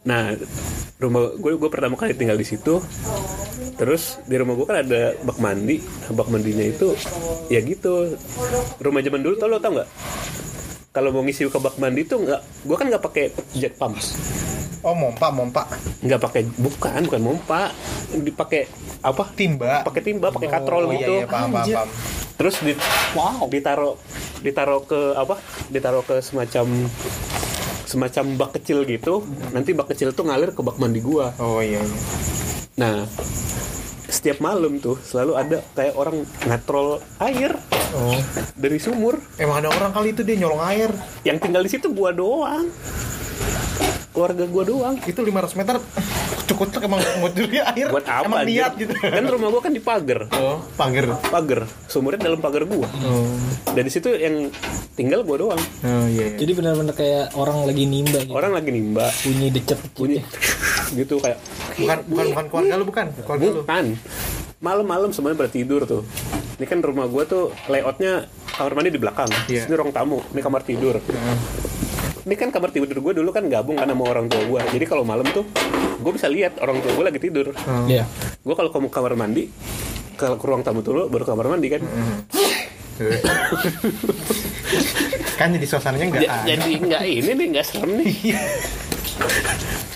[0.01, 0.33] Nah
[1.01, 2.77] rumah gue gue pertama kali tinggal di situ
[3.75, 5.77] terus di rumah gue kan ada bak mandi.
[5.79, 6.93] Nah, bak mandinya itu
[7.47, 8.17] ya gitu.
[8.77, 9.89] Rumah zaman dulu tau lo tau nggak?
[10.91, 14.17] Kalau mau ngisi ke bak mandi tuh nggak gue kan nggak pakai jet pumps
[14.81, 15.69] Oh mompa mompa.
[16.01, 17.69] nggak pakai bukan bukan mompa.
[18.11, 18.65] Dipakai
[18.99, 19.23] apa?
[19.31, 19.85] Timba.
[19.85, 21.13] pakai timba pakai katrol Oh, gitu.
[21.21, 21.89] Iya, iya, paham, paham, paham.
[22.35, 22.73] terus di
[23.13, 23.45] wow.
[23.45, 23.93] ditaruh
[24.41, 25.37] ditaruh ke apa?
[25.69, 26.65] Ditaruh ke semacam
[27.91, 29.19] semacam bak kecil gitu
[29.51, 31.97] nanti bak kecil tuh ngalir ke bak mandi gua Oh iya iya.
[32.73, 33.03] nah
[34.07, 36.87] setiap malam tuh selalu ada kayak orang ngatrol
[37.19, 37.51] air
[37.91, 38.15] Oh.
[38.55, 40.87] dari sumur Emang ada orang kali itu dia nyolong air.
[41.21, 42.71] yang tinggal di situ gua doang
[44.11, 45.75] keluarga gua doang Itu 500 meter
[46.43, 47.87] cukup truk emang mau curi air.
[47.87, 48.59] buat apa Emang anjir?
[48.59, 48.91] niat gitu.
[48.93, 51.15] kan rumah gua kan di pagar Oh, pagar.
[51.23, 53.31] pagar sumurnya dalam pagar gua Oh.
[53.71, 54.51] dari situ yang
[54.93, 56.27] tinggal gua doang Oh iya.
[56.27, 56.35] iya.
[56.35, 58.31] Jadi benar-benar kayak orang lagi nimba gitu.
[58.31, 60.19] orang lagi nimba Bunyi decet bunyi
[60.99, 61.39] gitu kayak
[61.73, 63.05] Bukan bukan bukan keluarga lu bukan?
[63.17, 63.55] Keluarga lu.
[63.63, 63.85] bukan
[64.59, 66.03] malam-malam semuanya pada tidur tuh
[66.55, 69.65] ini kan rumah gua tuh layoutnya kamar mandi di belakang Iya.
[69.65, 70.99] ini ruang tamu ini kamar tidur
[72.21, 75.01] ini kan kamar tidur gue dulu kan gabung kan sama orang tua gue jadi kalau
[75.01, 75.41] malam tuh
[75.97, 77.49] gue bisa lihat orang tua gue lagi tidur.
[77.85, 78.05] Iya.
[78.37, 79.49] gue kalau kamu kamar mandi
[80.13, 81.81] ke ke ruang tamu dulu baru kamar mandi kan.
[85.35, 88.13] Kan jadi suasananya enggak Ja- jadi nggak ini nih nggak serem nih.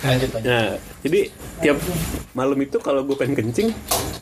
[0.01, 0.49] Lanjut lanjut.
[0.49, 0.67] Nah
[1.01, 1.19] jadi
[1.61, 1.77] tiap
[2.33, 3.69] malam itu kalau gue pengen kencing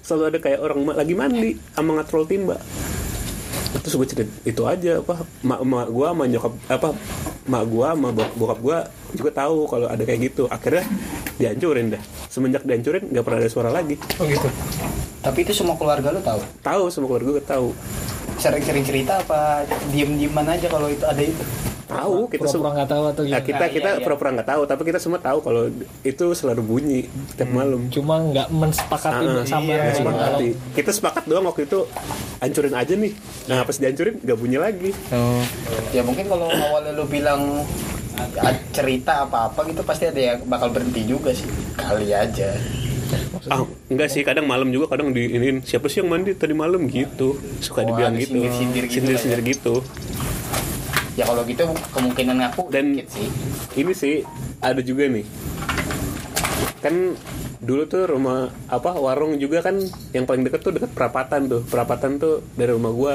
[0.03, 2.59] selalu ada kayak orang lagi mandi sama ngatrol timba
[3.73, 6.93] terus gue cerita itu aja apa mak gue sama nyokap apa
[7.43, 8.77] mak gue sama bok- bokap gue
[9.19, 10.47] juga tahu kalau ada kayak gitu.
[10.47, 10.83] Akhirnya
[11.35, 12.01] dihancurin dah
[12.31, 13.95] semenjak dihancurin nggak pernah ada suara lagi.
[14.19, 14.47] Oh gitu.
[15.23, 16.39] tapi itu semua keluarga lu tahu?
[16.59, 17.67] Tahu semua keluarga gue tahu.
[18.39, 19.63] Sering-sering cerita apa?
[19.95, 21.43] Diem-dieman aja kalau itu ada itu
[21.85, 23.43] tahu kita semua Pura-pura nggak tahu atau Nah, gimana.
[23.43, 24.01] kita Ah, iya, kita iya.
[24.01, 25.63] pura-pura nggak tahu tapi kita semua tahu kalau
[26.01, 27.01] itu selalu bunyi
[27.33, 29.97] tiap malam Cuma nggak mensepakati Ah, bersama iya, gitu.
[29.99, 30.47] Sepakati.
[30.73, 31.79] kita sepakat doang waktu itu
[32.39, 33.11] hancurin aja nih
[33.45, 35.43] nah pas dihancurin nggak bunyi lagi Oh.
[35.89, 37.63] ya mungkin kalau awalnya lu bilang
[38.69, 42.53] cerita apa-apa gitu pasti ada yang bakal berhenti juga sih kali aja
[43.45, 46.85] ah enggak sih kadang malam juga kadang di ini siapa sih yang mandi tadi malam
[46.85, 49.21] gitu suka Oh, dibilang gitu sindir-sindir gitu sindir lah ya.
[49.21, 49.73] sindir gitu
[51.13, 53.27] ya kalau gitu kemungkinan ngaku Dan- dikit sih.
[53.77, 54.15] ini sih
[54.61, 55.25] ada juga nih.
[56.81, 57.15] Kan
[57.63, 59.79] dulu tuh rumah apa warung juga kan
[60.11, 61.61] yang paling deket tuh deket perapatan tuh.
[61.63, 63.13] Perapatan tuh dari rumah gua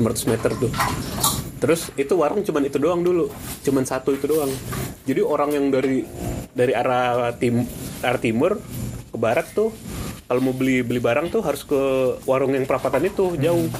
[0.00, 0.72] 500 meter tuh.
[1.56, 3.30] Terus itu warung cuman itu doang dulu.
[3.64, 4.50] Cuman satu itu doang.
[5.06, 6.02] Jadi orang yang dari
[6.52, 7.64] dari arah tim
[8.02, 8.58] arah timur
[9.12, 9.70] ke barat tuh
[10.26, 11.80] kalau mau beli beli barang tuh harus ke
[12.26, 13.70] warung yang perapatan itu jauh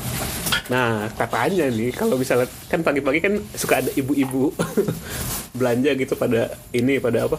[0.66, 4.50] Nah, katanya nih kalau misalnya kan pagi-pagi kan suka ada ibu-ibu
[5.58, 7.38] belanja gitu pada ini pada apa?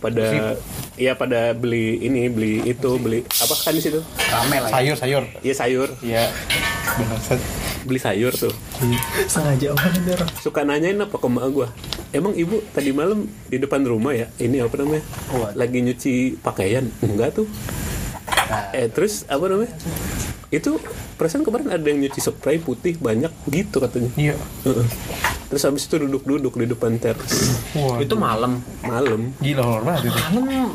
[0.00, 0.56] Pada
[1.00, 4.04] ya pada beli ini beli itu beli apa kan di situ?
[4.28, 4.68] Rame lah.
[4.68, 4.72] ya.
[4.76, 5.24] sayur sayur.
[5.40, 5.88] Iya sayur.
[6.04, 6.24] Iya.
[7.00, 7.40] Benar Set.
[7.88, 8.52] beli sayur tuh.
[9.24, 11.68] Sengaja banget orang suka nanyain apa ke emak gua?
[12.12, 14.28] Emang ibu tadi malam di depan rumah ya?
[14.36, 15.00] Ini apa namanya?
[15.56, 16.84] Lagi nyuci pakaian?
[17.00, 17.48] Enggak tuh.
[18.76, 19.72] Eh terus apa namanya
[20.50, 20.82] itu
[21.14, 24.36] perasaan kemarin ada yang nyuci spray putih banyak gitu katanya iya.
[25.50, 27.58] Terus habis itu duduk-duduk di depan teras.
[27.74, 28.62] Wah Itu malam.
[28.86, 29.34] malam.
[29.42, 30.20] Gila horor banget itu.
[30.38, 30.70] Malam.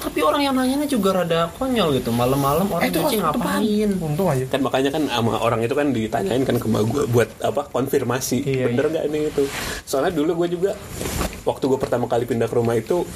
[0.00, 2.10] Tapi orang yang nanyanya juga rada konyol gitu.
[2.16, 3.90] Malam-malam orang itu nyuci ngapain?
[4.00, 4.44] untung aja.
[4.48, 8.40] Kan makanya kan sama orang itu kan ditanyain kan ke gua buat apa konfirmasi.
[8.40, 9.44] Iya, bener nggak ini itu?
[9.84, 10.70] Soalnya dulu gue juga
[11.44, 13.06] waktu gue pertama kali pindah ke rumah itu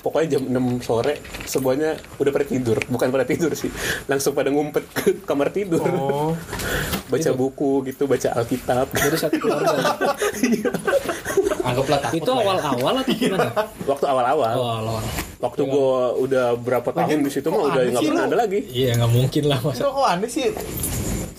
[0.00, 1.18] pokoknya jam 6 sore
[1.50, 2.78] semuanya udah pada tidur.
[2.86, 3.68] Bukan pada tidur sih.
[4.06, 5.82] Langsung pada ngumpet ke kamar tidur.
[5.82, 6.32] Oh.
[7.10, 8.90] Baca buku gitu baca alkitab.
[8.90, 9.78] Jadi satu keluarga.
[11.66, 12.42] Anggaplah takut itu lah ya.
[12.46, 13.50] awal-awal atau gimana?
[13.90, 14.52] waktu awal-awal.
[14.54, 15.00] Oh,
[15.42, 18.60] waktu gue udah berapa tahun di situ mah udah nggak pernah ada lagi.
[18.70, 19.82] Iya nggak mungkin lah itu masa.
[19.90, 20.46] kok aneh sih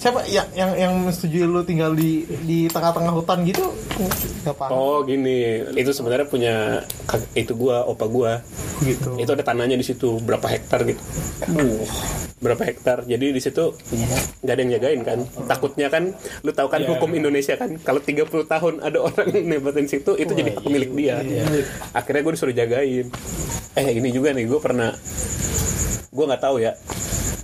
[0.07, 0.21] siapa?
[0.31, 3.75] Yang yang yang setuju lu tinggal di di tengah-tengah hutan gitu
[4.47, 5.67] nggak paham oh gini.
[5.75, 6.55] Itu sebenarnya punya
[7.35, 8.39] itu gua opa gua.
[8.79, 9.19] Gitu.
[9.19, 11.03] Itu ada tanahnya di situ berapa hektar gitu.
[12.39, 13.03] Berapa hektar.
[13.03, 13.75] Jadi di situ
[14.43, 15.19] nggak ada yang jagain kan.
[15.43, 16.15] Takutnya kan
[16.47, 20.55] lu tahu kan hukum Indonesia kan kalau 30 tahun ada orang nebatin situ itu jadi
[20.55, 21.19] hak milik dia.
[21.91, 23.11] akhirnya gue disuruh jagain.
[23.75, 24.95] Eh ini juga nih gue pernah
[26.07, 26.73] gue nggak tahu ya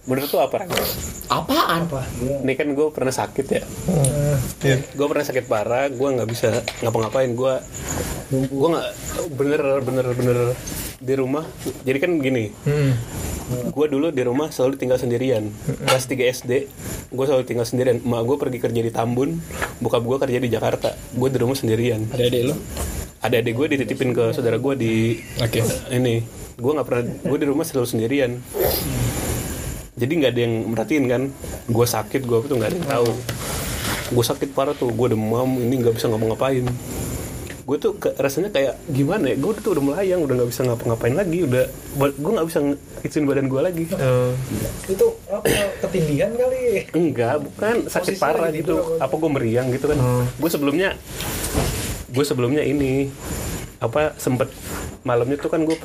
[0.03, 0.67] menurut tuh apa?
[1.31, 1.87] Apaan?
[2.43, 3.63] ini kan gue pernah sakit ya.
[4.59, 4.77] Iya.
[4.83, 7.53] gue pernah sakit parah gue nggak bisa ngapa-ngapain gue
[8.31, 8.89] gue nggak
[9.33, 10.37] bener bener bener
[10.99, 11.43] di rumah.
[11.83, 12.95] Jadi kan gini Hmm.
[13.75, 15.51] gue dulu di rumah selalu tinggal sendirian.
[15.83, 16.51] Kelas 3 SD
[17.09, 17.99] gue selalu tinggal sendirian.
[17.99, 19.39] Emak gue pergi kerja di Tambun
[19.79, 20.95] bokap gue kerja di Jakarta.
[21.11, 22.07] Gue di rumah sendirian.
[22.11, 22.55] Ada adik lu?
[23.23, 24.93] ada adik gue dititipin ke saudara gue di
[25.39, 25.63] Oke.
[25.89, 26.23] ini.
[26.53, 28.31] Gue nggak pernah gue di rumah selalu sendirian
[30.03, 31.21] jadi nggak ada yang merhatiin kan?
[31.65, 33.09] Gue sakit gue tuh nggak ada yang tahu.
[34.11, 36.67] Gue sakit parah tuh gue demam ini nggak bisa ngapa-ngapain.
[37.63, 39.39] Gue tuh ke- rasanya kayak gimana ya?
[39.39, 41.63] Gue tuh udah melayang udah nggak bisa ngapa-ngapain lagi udah
[41.95, 42.59] gue nggak bisa
[42.99, 43.83] ngicin badan gue lagi.
[43.87, 44.31] Eh,
[44.91, 45.47] Itu apa
[45.79, 46.91] ketindihan kali?
[46.91, 47.75] enggak bukan.
[47.87, 48.75] Sakit Posisinya parah gitu.
[48.75, 49.07] tidur apa?
[49.07, 49.97] apa gue meriang gitu kan?
[50.35, 50.99] Gue sebelumnya
[52.11, 53.07] gue sebelumnya ini
[53.84, 54.48] apa sempet
[55.04, 55.76] malamnya tuh kan gue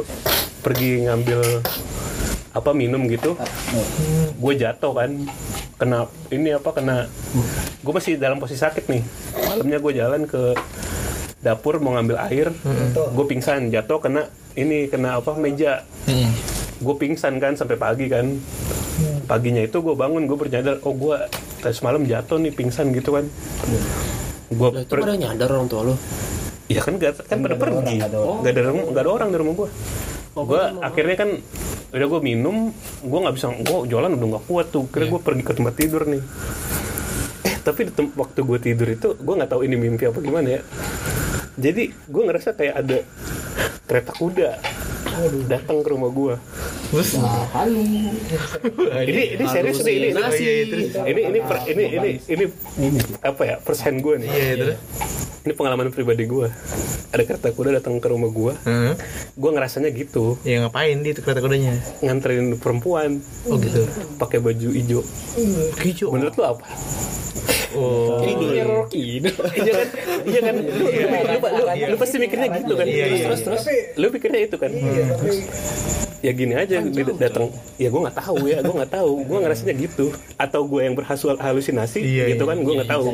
[0.63, 1.67] pergi ngambil
[2.55, 3.35] apa minum gitu.
[4.39, 5.11] Gue jatuh kan
[5.79, 7.11] kena ini apa kena
[7.83, 9.03] gue masih dalam posisi sakit nih.
[9.51, 10.55] Malamnya gue jalan ke
[11.43, 12.51] dapur mau ngambil air
[12.95, 15.83] gue pingsan jatuh kena ini kena apa meja.
[16.07, 16.31] Hmm.
[16.79, 18.39] gue pingsan kan sampai pagi kan.
[19.27, 21.19] Paginya itu gue bangun gue bernyadar oh gue
[21.59, 23.27] tadi semalam jatuh nih pingsan gitu kan.
[24.55, 25.95] Gue Itu pada nyadar orang tua lu.
[26.69, 27.97] Ya kan gak, kan pada pergi.
[27.99, 29.69] nggak ada rumah nggak ada orang di rumah gue
[30.39, 31.31] gue akhirnya kan
[31.89, 34.87] udah gue minum gue nggak bisa gue jualan udah nggak kuat tuh.
[34.87, 36.23] Kira gue pergi ke tempat tidur nih.
[37.43, 40.47] Eh tapi di tem- waktu gue tidur itu gue nggak tahu ini mimpi apa gimana
[40.47, 40.61] ya.
[41.59, 42.99] Jadi gue ngerasa kayak ada
[43.89, 44.51] kereta kuda
[45.51, 46.35] datang ke rumah gue
[49.11, 51.83] ini ini serius nih ini ini ini ini
[52.31, 52.45] ini
[52.79, 54.31] ini apa ya persen gue nih
[55.47, 56.51] ini pengalaman pribadi gue
[57.09, 58.93] ada kereta kuda datang ke rumah gue hmm.
[59.39, 60.37] gue ngerasanya gitu.
[60.45, 61.79] Ya ngapain di itu kereta kudanya?
[62.05, 63.23] Nganterin perempuan.
[63.49, 63.89] Oh gitu.
[64.21, 65.01] Pakai baju hijau.
[65.81, 66.09] Hijau.
[66.13, 66.67] Menurut lo apa?
[67.77, 68.21] Oh.
[68.25, 69.21] Ini Rocky.
[69.21, 69.89] iya kan?
[70.25, 70.55] Iya kan?
[70.57, 72.87] Lu, lu, lu, lu- lu pasti mikirnya gitu kan?
[72.89, 73.25] Iya, iya.
[73.29, 73.63] terus terus.
[73.97, 74.71] Lu pikirnya itu kan?
[76.19, 77.55] Ya gini aja dia datang.
[77.79, 79.11] ya gue nggak tahu ya gue nggak tahu.
[79.25, 80.07] Gue ngerasanya gitu.
[80.41, 82.51] Atau gue yang berhasil halusinasi Iya, gitu iya.
[82.53, 82.57] kan?
[82.65, 83.05] Gue nggak tahu.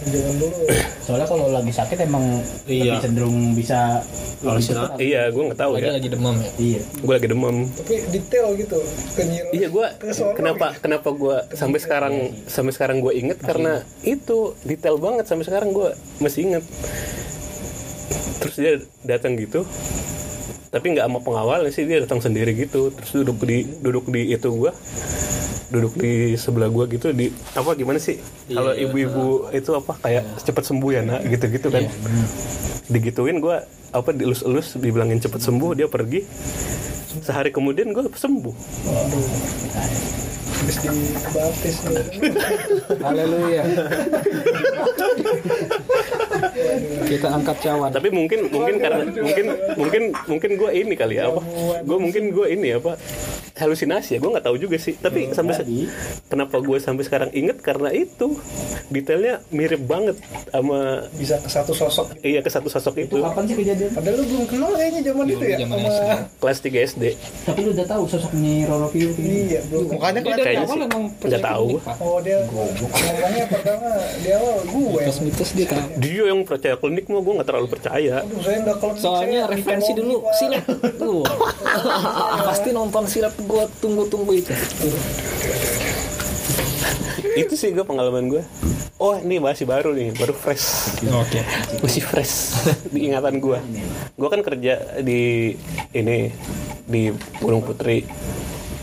[0.00, 0.58] Jangan dulu.
[1.10, 2.22] Soalnya kalau lagi sakit emang
[2.64, 2.82] Iya.
[2.86, 3.98] lebih cenderung bisa
[4.40, 5.02] Halusinasi.
[5.02, 6.50] iya gue nggak tahu Lagi ya lagi demam ya.
[6.56, 6.80] Iya.
[6.96, 8.78] gue lagi demam Tapi detail gitu.
[9.12, 9.44] Kenyir.
[9.50, 9.86] Iya gue
[10.32, 12.14] kenapa kenapa gue sampai sekarang
[12.46, 16.64] sampai sekarang gue inget karena itu detail banget sampai sekarang gue masih inget
[18.38, 18.72] terus dia
[19.04, 19.66] datang gitu
[20.70, 22.94] tapi nggak sama pengawal sih dia datang sendiri gitu.
[22.94, 24.70] Terus duduk di duduk di itu gue
[25.70, 28.18] duduk di sebelah gue gitu di apa gimana sih?
[28.50, 31.20] Kalau ibu-ibu itu apa kayak cepet sembuh ya nak?
[31.26, 31.84] Gitu-gitu kan.
[32.86, 33.56] Digituin gue
[33.90, 36.22] apa dielus-elus dibilangin cepet sembuh dia pergi.
[37.22, 38.54] Sehari kemudian gue sembuh.
[40.60, 41.76] Habis dibaptis.
[41.82, 42.06] Nih.
[43.02, 43.62] Haleluya.
[47.06, 47.90] Kita angkat cawan.
[47.90, 51.42] tapi mungkin mungkin karena mungkin mungkin mungkin gue ini kali ya apa
[51.82, 52.94] gue mungkin gue ini apa
[53.60, 54.94] halusinasi ya gue nggak tahu juga sih.
[54.94, 55.66] Tapi sampai se-
[56.26, 58.40] kenapa gue sampai sekarang inget karena itu
[58.88, 60.80] detailnya mirip banget sama
[61.12, 62.16] bisa ke satu sosok.
[62.20, 63.90] Iya ke satu sosok itu Kapan sih kejadian?
[63.90, 66.10] padahal lu belum kenal kayaknya zaman itu ya zaman sama SD.
[66.40, 67.04] kelas 3 SD.
[67.44, 69.22] Tapi lu udah tahu sosoknya Roro Kiyuki.
[69.46, 69.84] iya belum.
[69.90, 71.28] Mukanya kelihatan Kayaknya awal sih.
[71.28, 71.68] nggak tahu.
[72.00, 75.00] oh dia ngomongnya pertama di awal gue.
[75.00, 75.86] Mitos-mitos dia tahu.
[75.98, 78.14] dia yang percaya klinik mah gue nggak terlalu percaya.
[78.22, 78.58] Aduh, saya
[78.96, 80.16] Soalnya saya referensi dulu.
[80.34, 80.64] silat
[80.96, 81.22] tuh.
[82.48, 84.54] Pasti nonton silat gua tunggu-tunggu itu.
[87.34, 88.42] itu sih gue pengalaman gue
[89.00, 90.98] oh ini masih baru nih baru fresh.
[91.08, 91.40] Oke.
[91.80, 92.58] masih fresh
[92.92, 93.58] di ingatan gue
[94.18, 95.54] gue kan kerja di
[95.94, 96.30] ini
[96.84, 98.02] di Gunung Putri.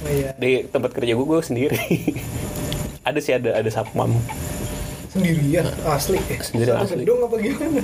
[0.06, 0.32] Oh, iya.
[0.40, 1.80] di tempat kerja gue gue sendiri.
[3.08, 4.20] Ada sih ada ada satpam.
[5.12, 5.64] Sendirian?
[5.88, 6.20] Asli.
[6.44, 7.08] Sendiri Satu asli.
[7.08, 7.82] gedung apa gimana?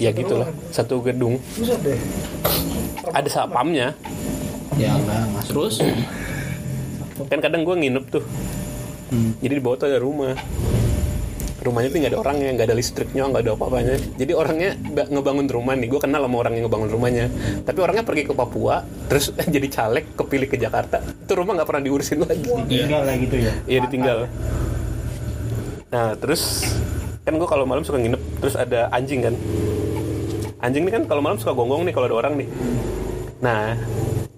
[0.00, 1.36] Ya gitulah satu gedung.
[3.12, 3.92] Ada satpamnya
[4.78, 5.44] Ya enggak, Mas.
[5.50, 5.74] Terus?
[7.26, 8.24] Kan kadang gue nginep tuh.
[9.42, 10.38] Jadi di bawah tuh ada rumah.
[11.58, 13.98] Rumahnya tuh nggak ada orangnya nggak ada listriknya nggak ada apa-apanya.
[14.14, 15.90] Jadi orangnya ba- ngebangun rumah nih.
[15.90, 17.26] Gue kenal sama orang yang ngebangun rumahnya.
[17.66, 21.02] Tapi orangnya pergi ke Papua terus jadi caleg kepilih ke Jakarta.
[21.02, 22.46] Itu rumah nggak pernah diurusin lagi.
[22.70, 23.52] Tinggal lah gitu ya?
[23.66, 24.18] Iya ditinggal.
[25.90, 26.62] Nah terus
[27.26, 28.22] kan gue kalau malam suka nginep.
[28.38, 29.34] Terus ada anjing kan.
[30.62, 32.48] Anjing ini kan kalau malam suka gonggong nih kalau ada orang nih.
[33.42, 33.74] Nah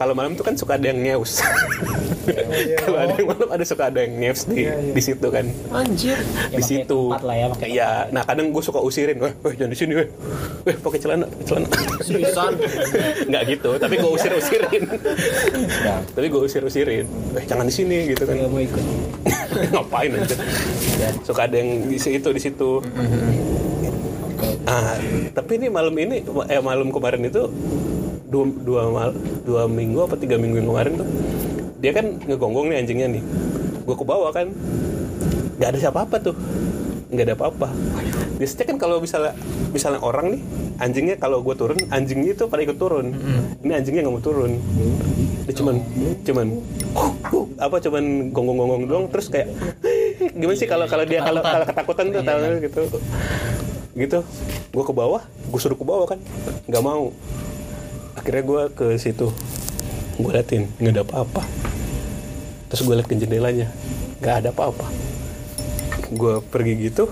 [0.01, 1.45] kalau malam tuh kan suka ada yang ngeus.
[2.81, 4.65] Kalau ada yang malam ada suka ada yang ngeus di
[4.97, 5.45] di situ kan.
[5.69, 6.17] Anjir.
[6.49, 7.13] di pakai situ.
[7.21, 7.91] lah ya, iya.
[8.09, 10.09] nah kadang gue suka usirin weh weh jangan di sini weh.
[10.65, 11.69] Weh pakai celana pakai celana.
[12.01, 12.53] Seriusan.
[13.29, 14.83] nggak gitu tapi gue usir usirin
[16.17, 17.05] tapi gue usir usirin
[17.37, 18.41] eh jangan di sini gitu kan.
[18.41, 18.85] Gak mau ikut.
[19.77, 20.37] ngapain aja.
[21.29, 22.81] Suka ada yang di situ di situ.
[24.65, 24.97] Ah
[25.37, 27.53] tapi ini malam ini eh malam kemarin itu
[28.31, 29.11] dua dua mal
[29.43, 31.09] dua minggu apa tiga minggu yang kemarin tuh
[31.81, 33.23] dia kan ngegonggong nih anjingnya nih.
[33.89, 34.53] Gue ke bawah kan.
[35.57, 36.37] Nggak ada siapa-apa tuh.
[37.09, 37.69] Nggak ada apa-apa.
[38.37, 39.33] Biasanya kan kalau misalnya
[39.73, 40.43] misalnya orang nih
[40.81, 43.17] anjingnya kalau gue turun anjingnya itu pada ikut turun.
[43.65, 44.61] Ini anjingnya nggak mau turun.
[45.49, 45.75] Dia cuman
[46.21, 46.47] cuman
[46.93, 49.49] "Huh, huh," apa cuman gonggong-gonggong doang terus kayak
[50.41, 52.81] gimana sih kalau kalau dia kalau kalau ketakutan tuh tahu gitu.
[53.97, 54.19] Gitu.
[54.71, 56.21] Gue ke bawah gue suruh ke bawah kan.
[56.69, 57.09] Nggak mau
[58.21, 59.33] akhirnya gue ke situ.
[60.21, 61.43] Gue liatin nggak ada apa-apa.
[62.69, 63.73] Terus gue liat ke jendelanya
[64.21, 64.85] nggak ada apa-apa.
[66.13, 67.09] Gue pergi gitu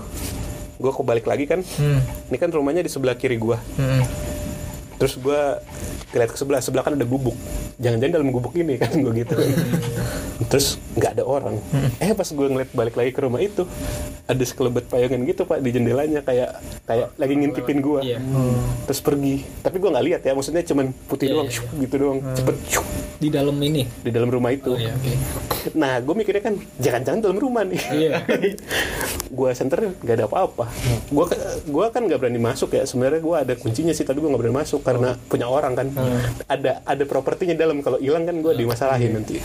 [0.79, 1.59] gue kebalik lagi kan.
[1.75, 1.99] Hmm.
[2.31, 3.99] ini kan rumahnya di sebelah kiri gue Hmm.
[4.95, 5.59] terus gue
[6.15, 7.35] lihat ke sebelah sebelah kan ada gubuk.
[7.83, 9.35] Jangan-jangan dalam gubuk ini kan gue gitu
[10.47, 11.59] terus nggak ada orang.
[11.99, 13.67] Eh pas gue ngeliat balik lagi ke rumah itu
[14.23, 16.21] ada sekelebat payangan gitu pak di jendelanya.
[16.21, 18.19] Kayak kayak lagi ngintipin gue Iya.
[18.85, 19.43] terus pergi.
[19.59, 22.19] Tapi gue nggak lihat ya maksudnya cuman putih doang syuk, gitu doang.
[22.31, 22.85] Cepet syuk,
[23.19, 23.83] Di dalam ini.
[23.99, 24.71] di dalam rumah itu.
[24.71, 25.13] Iya, oke.
[25.75, 27.81] nah gue mikirnya kan jangan-jangan dalam rumah nih.
[27.91, 28.11] Iya.
[29.29, 30.65] gue center nggak ada apa-apa.
[31.09, 31.25] Gue
[31.67, 32.87] gua kan nggak berani masuk ya.
[32.87, 35.87] Sebenarnya gue ada kuncinya sih tapi gue nggak berani masuk karena punya orang kan.
[36.47, 37.83] Ada ada propertinya dalam.
[37.83, 39.41] Kalau hilang kan gue dimasalahin nanti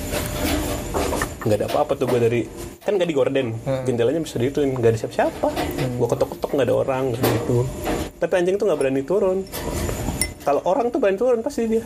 [1.45, 2.41] nggak ada apa-apa tuh gue dari
[2.81, 3.53] kan nggak digorden
[3.85, 5.49] jendelanya bisa dituin nggak ada siapa-siapa.
[6.01, 7.59] Gue ketok-ketok nggak ada orang nggak ada itu.
[8.17, 9.39] Tapi anjing tuh nggak berani turun.
[10.45, 11.85] Kalau orang tuh berani turun pasti dia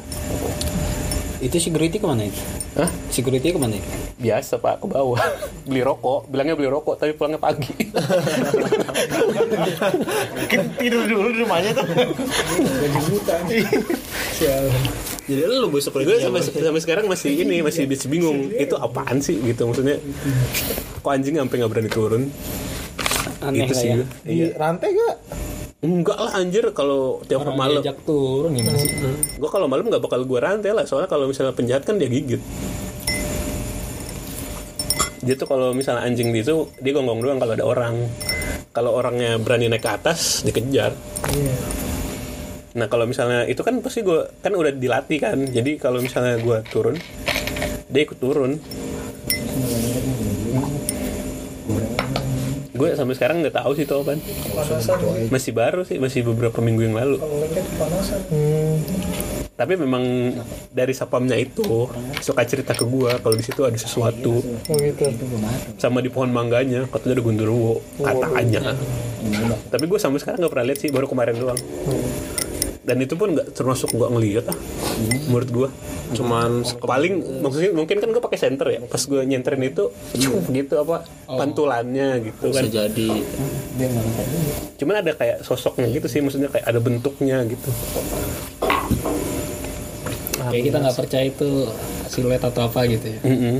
[1.38, 2.40] Itu security ke mana itu?
[2.74, 2.90] Hah?
[3.10, 4.08] Security ke mana itu?
[4.18, 5.22] biasa pak ke bawah
[5.62, 7.70] beli rokok bilangnya beli rokok tapi pulangnya pagi
[10.34, 11.86] Mungkin tidur dulu di rumahnya tuh.
[15.28, 19.38] Jadi lu besok gue sampai sampai sekarang masih ini masih masih bingung itu apaan sih
[19.38, 20.02] gitu maksudnya
[20.98, 22.22] kok anjing sampai nggak berani turun
[23.38, 24.02] Aneh itu sih ya.
[24.02, 24.06] gue.
[24.26, 25.16] Di iya rantai gak?
[25.78, 27.78] Enggak lah anjir kalau tiap Orang malam.
[27.78, 28.90] diajak turun gimana sih?
[29.38, 32.42] gue kalau malam nggak bakal gue rantai lah soalnya kalau misalnya penjahat kan dia gigit.
[35.22, 37.94] Dia tuh kalau misalnya anjing itu dia gonggong doang kalau ada orang.
[38.70, 40.94] Kalau orangnya berani naik ke atas dikejar.
[42.74, 45.38] Nah kalau misalnya itu kan pasti gue kan udah dilatih kan.
[45.46, 46.98] Jadi kalau misalnya gue turun
[47.88, 48.58] dia ikut turun
[52.78, 54.22] gue sampai sekarang nggak tahu sih itu apaan.
[55.34, 57.18] Masih baru sih masih beberapa minggu yang lalu.
[59.58, 60.04] Tapi memang
[60.70, 61.90] dari sapamnya itu
[62.22, 64.38] suka cerita ke gua kalau di situ ada sesuatu.
[64.38, 65.10] Oh gitu.
[65.82, 68.78] Sama di pohon mangganya katanya ada gundurwo katanya.
[69.68, 71.58] Tapi gue sampai sekarang nggak pernah lihat sih baru kemarin doang
[72.88, 74.58] dan itu pun nggak termasuk gua ngeliat ah
[75.28, 75.68] menurut gua.
[76.08, 78.80] Cuman paling maksudnya mungkin kan gue pakai center ya.
[78.88, 83.10] Pas gue nyenterin itu cuk, gitu apa pantulannya gitu bisa kan jadi.
[84.80, 87.68] Cuman ada kayak sosoknya gitu sih maksudnya kayak ada bentuknya gitu.
[90.48, 91.68] Kayak kita nggak percaya itu
[92.08, 93.20] siluet atau apa gitu ya.
[93.28, 93.56] Mm-mm.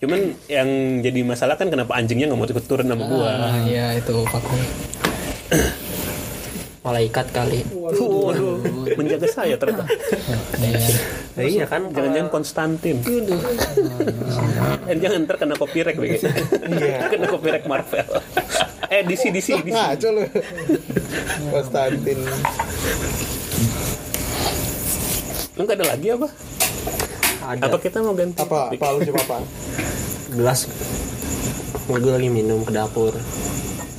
[0.00, 0.68] Cuman yang
[1.04, 3.28] jadi masalah kan kenapa anjingnya nggak mau ikut turun sama gua.
[3.36, 4.56] ah iya itu faktor
[6.82, 8.58] malaikat kali Waduh,
[8.98, 9.86] menjaga saya ternyata.
[11.32, 13.00] Nah, iya kan Jangan-jangan Konstantin.
[14.90, 16.26] Eh, jangan ntar kena copyright BG.
[17.08, 18.04] kena copyright Marvel.
[18.92, 19.72] eh DC DC DC.
[19.72, 20.22] Ngaco lu.
[21.54, 22.18] Konstantin.
[25.56, 26.28] Lu nggak ada lagi apa?
[27.42, 28.38] ada Apa kita mau ganti?
[28.38, 28.70] Apa?
[28.74, 29.38] Apa lu coba apa?
[30.32, 30.64] gelas
[31.92, 33.12] gue lagi minum ke dapur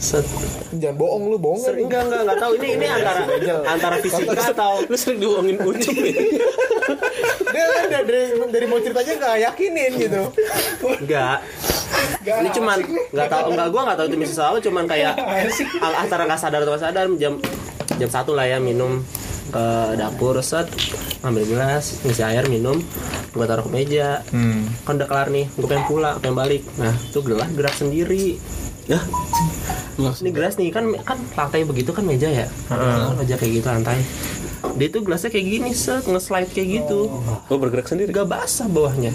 [0.04, 0.28] set.
[0.74, 2.52] Jangan bohong lu, bohong Ser- enggak enggak enggak tahu.
[2.56, 3.22] Ini ini antara
[3.66, 6.12] antara fisika atau Lu sering dibohongin ucup ya?
[7.54, 10.22] Dia dari, dari, dari mau ceritanya nggak yakinin gitu.
[11.00, 11.38] enggak
[12.26, 12.78] ini cuman
[13.10, 15.14] nggak tahu enggak gue nggak tahu itu bisa salah cuman kayak
[15.86, 17.34] a- antara nggak sadar atau nggak sadar jam
[17.94, 19.04] jam satu lah ya minum
[19.46, 20.66] ke dapur set
[21.22, 22.82] ambil gelas ngisi air minum
[23.30, 24.22] gue taruh ke meja.
[24.84, 26.64] Kan udah kelar nih gue pengen pulang pengen balik.
[26.76, 28.38] Nah itu gelas gerak sendiri
[28.88, 29.00] ya.
[30.00, 32.48] Ini gelas nih kan kan lantai begitu kan meja ya?
[32.68, 34.00] Kan meja kayak gitu lantai
[34.74, 37.06] dia tuh gelasnya kayak gini set nge-slide kayak gitu
[37.46, 38.10] Oh bergerak sendiri.
[38.10, 39.14] gak basah bawahnya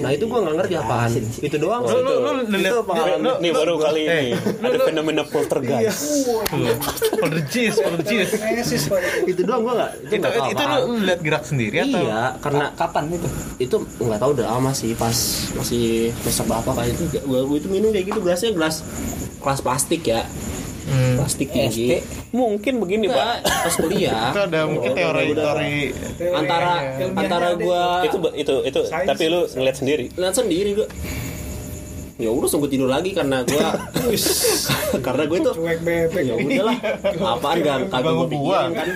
[0.00, 2.00] nah itu gua nggak ngerti apaan itu doang Oh, sih.
[2.00, 2.58] itu.
[2.60, 6.26] itu pengalaman Nih baru kali ini ada fenomena poltergeist.
[7.12, 8.32] Poltergeist, poltergeist.
[8.34, 9.00] Kinesis pak.
[9.24, 12.00] itu doang gua nggak itu Itu, itu lu lihat gerak sendiri atau?
[12.00, 13.28] iya karena Kapan itu?
[13.60, 15.14] itu nggak tahu udah lama sih pas
[15.54, 18.82] masih semester berapa kayak itu gua itu minum kayak gitu gelasnya gelas
[19.38, 20.26] kelas plastik ya
[20.80, 21.16] Hmm.
[21.20, 22.00] plastik tinggi
[22.30, 23.66] Mungkin begini Enggak, pak.
[23.68, 25.76] pas kuliah Itu ada mungkin teori-teori
[26.32, 26.72] antara
[27.12, 28.80] antara gua Itu itu itu.
[28.86, 30.04] Tapi lu ngeliat sendiri.
[30.14, 30.86] lihat sendiri gua
[32.20, 33.72] ya udah sungguh tidur lagi karena gua
[35.06, 36.22] karena gue tuh Cuek bebek.
[36.22, 36.76] ya udahlah
[37.32, 38.88] apaan gak kagak gue pikirin kan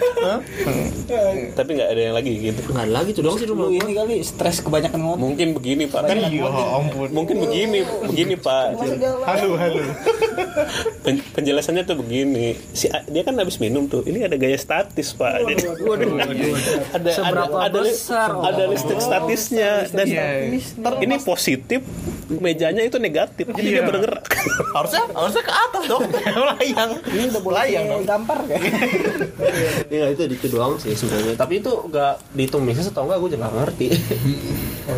[1.55, 2.61] Tapi nggak ada yang lagi gitu.
[2.67, 5.21] nggak ada lagi tuh dong sih rumah Lu gue ini kali stres kebanyakan ngomong.
[5.25, 6.05] Mungkin begini pak.
[6.05, 7.09] Kan Iya, ampun.
[7.11, 8.81] mungkin begini begini pak.
[9.23, 9.83] Halo, halo.
[11.01, 12.57] Pen- penjelasannya tuh begini.
[12.71, 14.03] Si dia kan habis minum tuh.
[14.03, 15.45] Ini ada gaya statis pak.
[16.95, 18.31] Ada Seberapa ada, ada, li- besar?
[18.33, 20.07] ada listrik statisnya dan
[21.01, 21.81] ini positif.
[22.27, 23.45] Mejanya itu negatif.
[23.47, 23.85] Jadi dia Iya.
[23.85, 24.25] bergerak.
[24.77, 26.03] Harusnya harusnya ke atas dong.
[26.35, 26.91] Melayang.
[27.05, 28.03] Ini udah melayang dong.
[28.05, 28.61] Gampar kan?
[29.87, 33.43] Iya itu itu doang sih sebenarnya tapi itu gak dihitung misal atau enggak gue juga
[33.45, 33.87] gak ngerti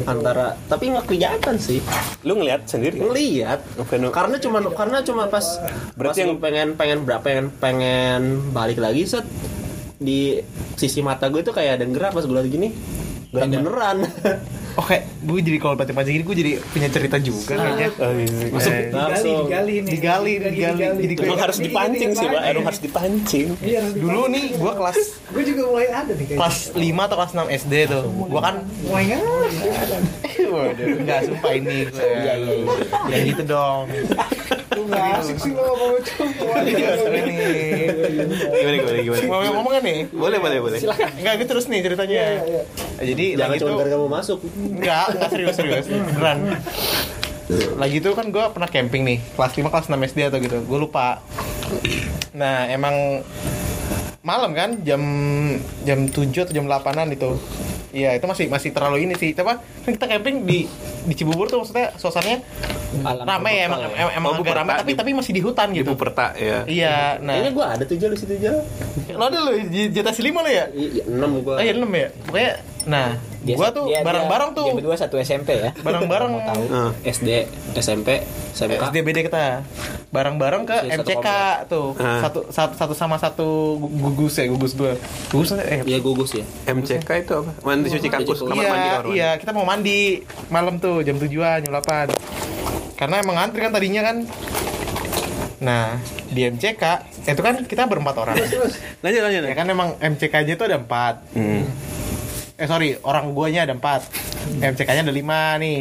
[0.03, 1.83] antara tapi nggak kelihatan sih
[2.23, 2.97] Lu ngeliat sendiri.
[2.97, 3.61] ngelihat
[4.09, 5.45] karena cuma karena cuma pas
[5.93, 9.27] Berarti berarti yang- pengen pengen berapa pengen pengen balik lagi set
[9.97, 10.41] di
[10.75, 12.69] sisi mata gue tuh kayak ada gerak pas gue liat gini
[13.29, 13.99] gerak beneran
[14.77, 17.89] Oke, gue jadi kalau baca-baca gini gue jadi punya cerita juga kayaknya.
[18.53, 19.91] Masuk Eh, Digali, digali nih.
[19.91, 20.85] Digali, digali.
[21.01, 22.43] Jadi gue Emang harus dipancing sih pak.
[22.45, 23.47] Emang harus dipancing.
[23.65, 24.99] Iya harus dulu nih gue kelas
[25.37, 26.41] Gue juga mulai ada nih kayaknya.
[26.41, 28.05] kelas 5 atau kelas 6 SD tuh.
[28.09, 28.55] Gue kan
[28.89, 29.21] Mulai nggak
[29.85, 29.97] ada.
[30.57, 32.01] Waduh, enggak sumpah ini gue.
[32.01, 32.57] Iya, iya,
[33.13, 33.85] Ya gitu dong.
[34.73, 35.93] Lu nggak asik sih lo ngomong.
[36.65, 37.25] Iya, nih.
[38.49, 39.23] Gimana gimana gimana.
[39.29, 39.99] Mau ngomong kan nih?
[40.09, 40.79] Boleh boleh boleh.
[41.21, 42.25] Enggak, gue terus nih ceritanya.
[42.97, 45.87] Jadi jangan lagi cuma tuh gara kamu masuk Enggak, enggak serius serius.
[45.93, 46.39] Beneran.
[47.77, 50.59] Lagi tuh kan gue pernah camping nih, kelas 5 kelas 6 SD atau gitu.
[50.65, 51.21] Gue lupa.
[52.35, 53.23] Nah, emang
[54.27, 54.99] malam kan jam
[55.87, 57.39] jam 7 atau jam 8-an itu.
[57.95, 59.31] Iya, itu masih masih terlalu ini sih.
[59.33, 60.67] Coba kan kita camping di
[61.07, 62.43] di Cibubur tuh maksudnya suasananya
[63.23, 65.81] ramai ya, emang emang, emang Oh, agak ramai tapi di- tapi masih di hutan Di
[65.81, 65.95] gitu.
[65.95, 66.67] Buperta ya.
[66.67, 67.39] Iya, nah.
[67.39, 68.65] kayaknya gue ada tuh jalan situ jalan
[69.15, 70.67] Lo ada lo di jatah lima lo ya?
[71.07, 72.09] enam gue Oh iya 6 ya.
[72.27, 72.53] Pokoknya
[72.85, 73.09] nah,
[73.55, 74.65] gua tuh bareng-bareng tuh.
[74.65, 75.71] Dia berdua satu SMP ya.
[75.77, 76.91] Bareng-bareng Heeh.
[77.07, 77.29] SD
[77.77, 79.63] SMP SMK SDBD kita
[80.09, 81.29] bareng-bareng ke satu MCK
[81.69, 82.25] tuh Ah.
[82.25, 84.97] satu, satu satu sama satu gu- gugus ya gugus dua
[85.29, 87.51] gugus eh Iya gugus ya MCK itu apa?
[87.61, 89.99] Mandi cuci kakus, kamar iya mandi kamar iya kita mau mandi
[90.49, 92.17] malam tuh jam tujuan jam 8
[92.97, 94.17] karena emang ngantri kan tadinya kan
[95.59, 96.83] nah di MCK
[97.27, 98.37] itu kan kita berempat orang
[98.99, 99.43] Lanjut lanjut.
[99.43, 101.65] ya kan emang MCK-nya tuh ada empat Hmm.
[102.57, 104.09] Eh sorry orang guanya ada empat
[104.57, 105.81] MCK-nya ada lima nih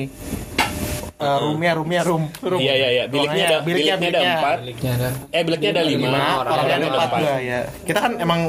[1.15, 3.03] Eh, roomnya roomnya room room Iya iya iya.
[3.07, 4.57] Biliknya ada biliknya, ada empat.
[4.59, 5.99] Miliknya ada Eh biliknya ada lima.
[6.03, 7.19] lima Orangnya orangnya ada ada empat empat.
[7.23, 8.39] juga ya kita kan emang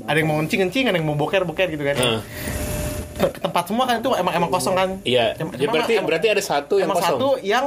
[0.00, 1.94] ada yang mau ngencing ngencing ada yang mau boker boker gitu kan
[3.16, 5.34] ke tempat semua kan itu emang emang kosong kan Iya.
[5.34, 7.10] Em- Ya, emang- berarti emang- berarti ada satu yang emang kosong.
[7.12, 7.64] satu yang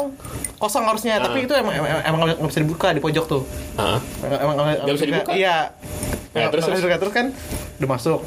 [0.55, 1.43] kosong harusnya tapi Ah.
[1.43, 3.43] itu emang emang, emang nggak bisa dibuka di pojok tuh
[3.75, 3.99] Heeh.
[4.23, 5.31] emang emang Nggak bisa dibuka?
[5.33, 5.75] iya
[6.31, 6.87] Ya, terus, terus terus.
[6.87, 7.25] terus terus kan
[7.75, 8.19] udah masuk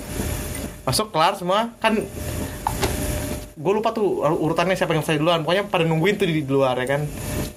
[0.83, 1.74] masuk kelar semua.
[1.78, 2.01] Kan
[3.61, 5.45] gue lupa tuh urutannya siapa yang selesai duluan.
[5.45, 7.05] Pokoknya pada nungguin tuh di, di luar ya kan?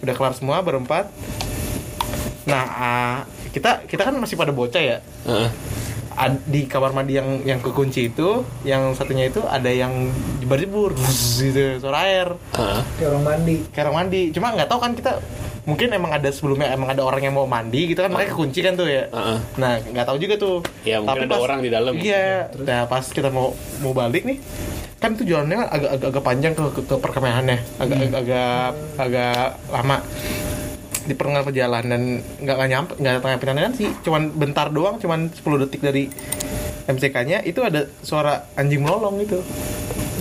[0.03, 1.07] Udah kelar semua berempat.
[2.43, 3.17] Nah ah,
[3.55, 4.97] kita kita kan masih pada bocah ya.
[5.27, 5.49] Heeh.
[6.13, 10.13] ad- di kamar mandi yang yang kekunci itu yang satunya itu ada yang
[10.45, 10.93] jebar-jebur
[11.41, 12.37] gitu suara air.
[12.53, 12.85] Hah?
[13.01, 13.55] Kayak orang mandi.
[13.73, 14.21] kayak orang mandi.
[14.29, 15.17] Cuma nggak tahu kan kita
[15.63, 18.73] mungkin emang ada sebelumnya emang ada orang yang mau mandi gitu kan makanya kekunci kan
[18.75, 19.07] tuh ya.
[19.07, 19.37] Heeh.
[19.55, 20.57] nah nggak tahu juga tuh.
[20.83, 21.93] Ya, mungkin ada orang di dalam.
[21.95, 22.51] iya.
[22.59, 24.39] Nah pas kita mau mau balik nih
[25.03, 27.59] kan itu jalannya agak agak, agak panjang ke ke, ke perkemahannya.
[27.79, 28.67] Agak agak agak
[28.99, 29.97] agak lama.
[31.03, 32.01] Di pertengahan perjalanan
[32.39, 33.91] nggak nggak nyampe nggak tengah perjalanan sih.
[34.03, 36.07] Cuman bentar doang cuman 10 detik dari
[36.87, 39.39] MCK-nya itu ada suara anjing melolong gitu.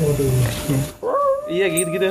[0.03, 1.22] Waduh.
[1.53, 2.09] Iya gitu gitu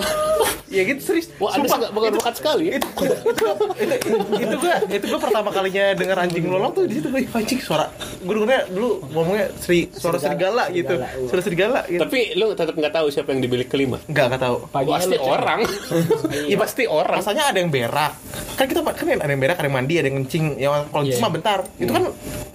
[0.71, 1.27] iya gitu serius.
[1.35, 2.73] Wah, ada Sumpah, sih bukan bakat sekali ya.
[2.79, 3.45] itu itu
[3.83, 4.07] itu,
[4.39, 7.07] itu gua itu gua pertama kalinya dengar anjing melolong tuh di situ.
[7.11, 7.91] Gue anjing suara
[8.23, 10.95] gue dengernya dulu ngomongnya seri suara serigala, gitu.
[11.27, 12.01] suara serigala gitu.
[12.07, 13.99] Tapi lu tetap nggak tahu siapa yang di bilik kelima.
[14.07, 14.57] nggak nggak tahu.
[14.71, 15.59] Pasti orang.
[16.31, 16.55] Iya.
[16.55, 17.19] Pasti orang.
[17.19, 18.13] rasanya ada yang berak.
[18.55, 20.45] Kan kita kan ada yang berak ada yang mandi ada yang kencing.
[20.55, 21.15] Yang kalau Iya.
[21.19, 21.59] cuma bentar.
[21.75, 22.03] Itu kan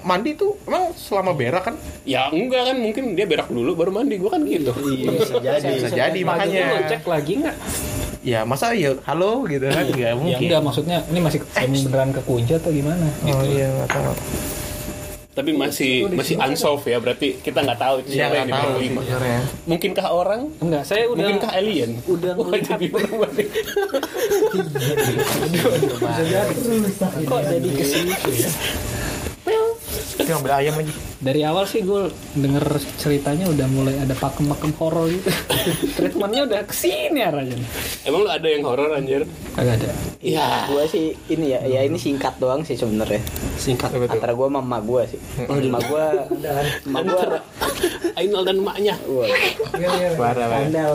[0.06, 1.74] mandi tuh emang selama berak kan?
[2.08, 2.76] Ya enggak kan.
[2.80, 4.16] Mungkin dia berak dulu baru mandi.
[4.16, 4.72] Gua kan gitu.
[4.72, 5.68] bisa jadi.
[5.76, 7.56] Bisa jadi makanya cek lagi nggak
[8.26, 12.10] ya masa ya halo gitu kan nggak ya mungkin enggak maksudnya ini masih emang beneran
[12.10, 14.14] kekunci atau gimana oh iya nggak tahu
[15.36, 18.72] Tapi masih masih unsolved ya berarti kita nggak tahu itu Iya siapa yang di tahu
[18.80, 20.40] sebenarnya Mungkinkah orang?
[20.64, 21.90] enggak saya udah Mungkinkah alien?
[22.08, 22.78] udah melihat
[27.20, 28.50] kok jadi ke situ ya
[30.16, 32.64] Dia ngambil ayam lagi dari awal sih gue denger
[32.94, 35.32] ceritanya udah mulai ada pakem-pakem horor gitu.
[35.96, 37.56] Treatmentnya udah ke sini arahnya.
[38.04, 39.24] Emang lu ada yang horor anjir?
[39.52, 39.88] kagak ada.
[40.20, 40.68] Ya.
[40.68, 43.24] Gua sih ini ya, ya ini singkat doang sih sebenarnya.
[43.56, 43.96] singkat.
[43.96, 45.16] Antara gua sama emak gua sih.
[45.40, 46.04] Emak gua,
[46.84, 47.38] emak gua, Antara
[48.14, 48.94] Ainul dan emaknya.
[49.06, 49.24] wah,
[50.32, 50.92] Skandal.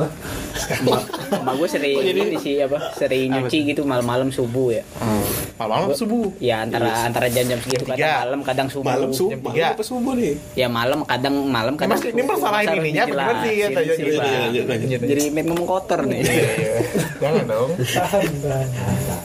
[0.79, 1.01] emak,
[1.33, 4.83] emak gua sering Oh, jadi- ini sih apa, sering nyuci gitu malam-malam subuh ya.
[5.57, 6.29] malam-malam subuh?
[6.37, 8.87] Ya antara antara jam-jam segitu kadang malam kadang subuh.
[8.87, 9.67] Malam subuh, Jam malam tiga.
[9.71, 10.33] apa subuh nih?
[10.53, 11.93] Ya malam kadang malam kadang.
[11.93, 13.53] Mas, ini masalah Masa ininya gimana sih?
[13.67, 14.99] lanjut.
[15.01, 16.19] Jadi main ngomong kotor nih.
[17.17, 17.71] jangan dong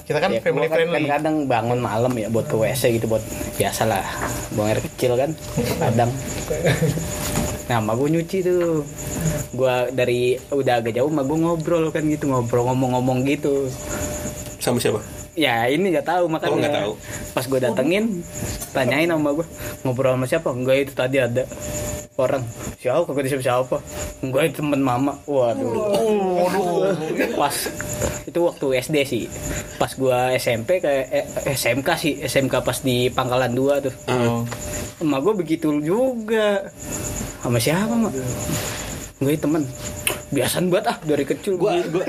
[0.05, 3.09] kita kan Ya, family kan, friendly kan kadang bangun malam ya buat ke WC gitu
[3.09, 3.24] buat
[3.57, 4.05] biasa lah
[4.53, 5.30] buang air kecil kan
[5.80, 6.11] kadang
[7.66, 8.84] nah sama gue nyuci tuh
[9.51, 13.66] gue dari udah agak jauh sama gue ngobrol kan gitu ngobrol ngomong-ngomong gitu
[14.59, 15.01] Sama siapa?
[15.37, 16.93] Ya ini nggak tahu makanya Oh, nggak tahu.
[17.30, 18.05] pas gue datengin
[18.72, 19.47] tanyain sama gue
[19.84, 20.49] ngobrol sama siapa?
[20.51, 21.45] Enggak itu tadi ada
[22.16, 22.41] orang.
[22.76, 23.05] Siapa?
[23.07, 23.76] Kagak siapa siapa?
[24.20, 25.12] Enggak itu temen mama.
[25.28, 26.97] Waduh.
[27.37, 27.57] Pas
[28.24, 29.22] itu waktu SD sih.
[29.76, 32.12] Pas gua SMP ke eh, SMK sih.
[32.18, 33.95] SMK pas di Pangkalan 2 tuh.
[34.09, 34.41] Ah.
[34.97, 36.64] emak gue begitu juga.
[37.45, 38.16] Sama siapa mak?
[39.20, 39.62] Enggak temen
[40.28, 42.02] biasaan banget ah dari kecil Gua gua.
[42.02, 42.04] gua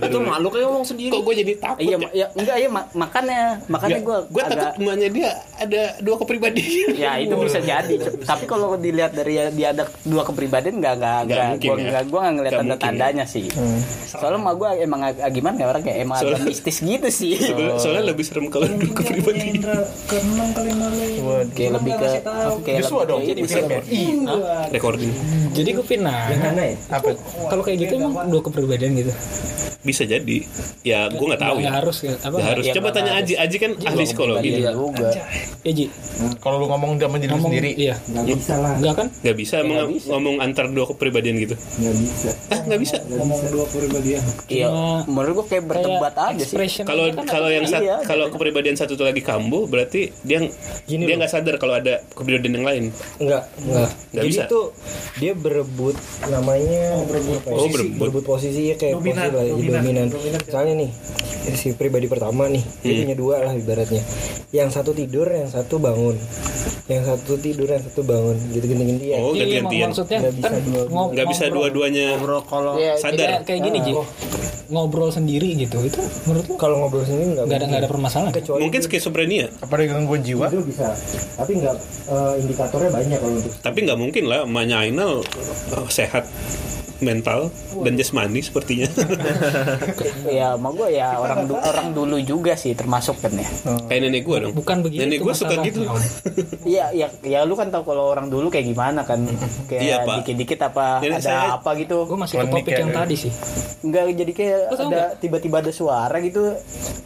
[0.00, 1.10] itu makhluknya ngomong sendiri.
[1.10, 2.08] Kok gue jadi takut iya ya?
[2.12, 6.88] ya enggak iya ma- makanya makanya gue gue takut emaknya dia ada dua kepribadian.
[6.94, 7.94] ya itu bisa jadi.
[8.20, 11.74] Tapi kalau dilihat dari dia ada dua kepribadian nggak nggak Nggak ya.
[11.86, 12.80] nggak gua nggak ngeliat Nggak tanda ya.
[12.82, 13.46] tandanya sih.
[14.10, 17.32] Soalnya mah gue emang ag- gimana ya orang kayak emang agak Soalnya- mistis gitu sih.
[17.40, 19.54] Soalnya, soalnya lebih serem kalau dua kepribadian.
[20.04, 20.98] Keenam kali malu.
[21.50, 22.06] kayak lebih ke
[22.60, 23.80] kayak lebih kayak jadi ya
[24.70, 25.12] Recording.
[25.50, 26.20] Jadi gue pindah.
[26.90, 27.10] Apa
[27.60, 29.12] kalau kayak gitu emang dua kepribadian gitu
[29.80, 30.44] bisa jadi.
[30.82, 31.78] Ya gue nggak tahu nggak ya.
[31.80, 32.62] harus ya apa Nggak harus.
[32.62, 33.24] ya, Coba nggak tanya harus.
[33.24, 33.34] Aji.
[33.40, 34.48] Aji kan ahli psikologi.
[34.52, 35.08] Iya juga
[35.60, 35.84] ya Ji
[36.36, 38.72] kalau lu ngomong sama diri lu ngomong sendiri iya Nggak bisa lah.
[38.76, 41.56] enggak kan Gak bisa emang ngomong antar dua kepribadian gitu.
[41.56, 42.28] Nggak bisa.
[42.48, 42.96] Ah nggak bisa.
[43.08, 44.22] Ngomong dua kepribadian.
[44.48, 44.68] iya
[45.06, 47.96] menurut gue kayak berdebat aja sih Kalau aja kan kalau yang sat- Iya.
[48.04, 50.44] kalau kepribadian satu itu lagi kambuh berarti dia
[50.84, 52.84] Gini dia nggak sadar kalau ada kepribadian yang lain.
[53.16, 53.88] Enggak, enggak.
[54.10, 54.44] Nggak Jadi bisa.
[54.44, 54.76] tuh
[55.16, 55.96] dia berebut
[56.26, 58.22] namanya berebut Oh, berebut.
[58.22, 60.06] posisi ya kayak Dominan, posisi ya, dominan, dominan.
[60.08, 60.40] dominan.
[60.40, 60.90] Misalnya nih
[61.52, 63.00] si pribadi pertama nih dia Hmm.
[63.02, 64.02] punya dua lah ibaratnya.
[64.50, 66.16] Yang satu tidur, yang satu bangun.
[66.86, 68.36] Yang satu tidur, yang satu bangun.
[68.50, 69.18] Gitu ganti-gantian.
[69.20, 69.88] Oh Iya, ganti-gantian.
[69.88, 72.06] maksudnya Nggak bisa kan dua- ngob- Nggak bisa ngobrol- dua-duanya
[72.44, 73.18] kalau Iya, sadar.
[73.20, 73.92] kayak, kayak gini Ji
[74.70, 78.62] ngobrol sendiri gitu itu menurut lu Kalau ngobrol sendiri nggak ada nggak ada permasalahan Kecuali
[78.62, 80.94] Mungkin skizofrenia, apa ada gangguan jiwa itu bisa.
[81.34, 81.74] Tapi nggak
[82.06, 85.26] eh, indikatornya banyak kalau untuk tapi nggak mungkin lah emaknya Ainal
[85.72, 86.22] eh, sehat
[87.00, 87.48] mental
[87.80, 88.88] dan jasmani sepertinya.
[90.30, 93.48] ya mau gue ya orang du- orang dulu juga sih termasuk kan ya
[93.86, 94.52] Kayak nenek gue dong.
[94.54, 95.80] bukan begitu Nenek gue suka gitu.
[96.62, 99.24] Iya, ya, ya lu kan tahu kalau orang dulu kayak gimana kan,
[99.66, 102.04] kayak Iya, dikit-dikit apa Nenek ada saya- apa gitu.
[102.04, 102.96] gue masih ke topik ya, yang ya.
[102.96, 103.32] tadi sih
[103.80, 106.52] Enggak jadi kayak ada tiba-tiba ada suara gitu.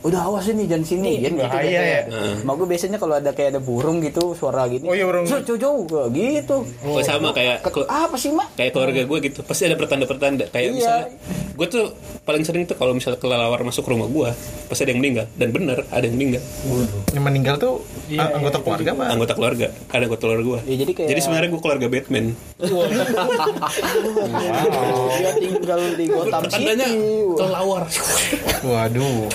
[0.02, 1.38] Udah awas ini jangan sini, kan gitu.
[1.38, 1.70] biasanya.
[1.70, 2.00] ya.
[2.04, 2.34] Heeh.
[2.42, 4.82] Mau gue biasanya kalau ada kayak ada burung gitu suara gitu.
[4.82, 5.22] Oh iya, burung.
[5.22, 6.66] "Zul, jauh jauh gitu.
[6.82, 8.50] Oh, sama kayak apa sih mak?
[8.54, 9.40] kayak keluarga gue gitu.
[9.40, 10.44] Pasti ada pertanda-pertanda.
[10.48, 10.72] Kayak Iya.
[10.72, 11.06] misalnya
[11.54, 11.86] gue tuh
[12.20, 14.26] paling sering tuh kalau misalnya kelelawar masuk rumah gue
[14.66, 16.42] pasti ada yang meninggal dan bener ada yang meninggal
[17.08, 17.74] Yang meninggal tuh
[18.12, 19.04] a- anggota keluarga apa?
[19.06, 22.26] anggota keluarga ada anggota keluarga gue Ya, jadi kayak- jadi sebenarnya gue keluarga Batman
[25.14, 26.54] Dia tinggal di Gotham City.
[26.66, 26.86] tandanya
[27.30, 27.82] kelelawar
[28.64, 29.30] Waduh.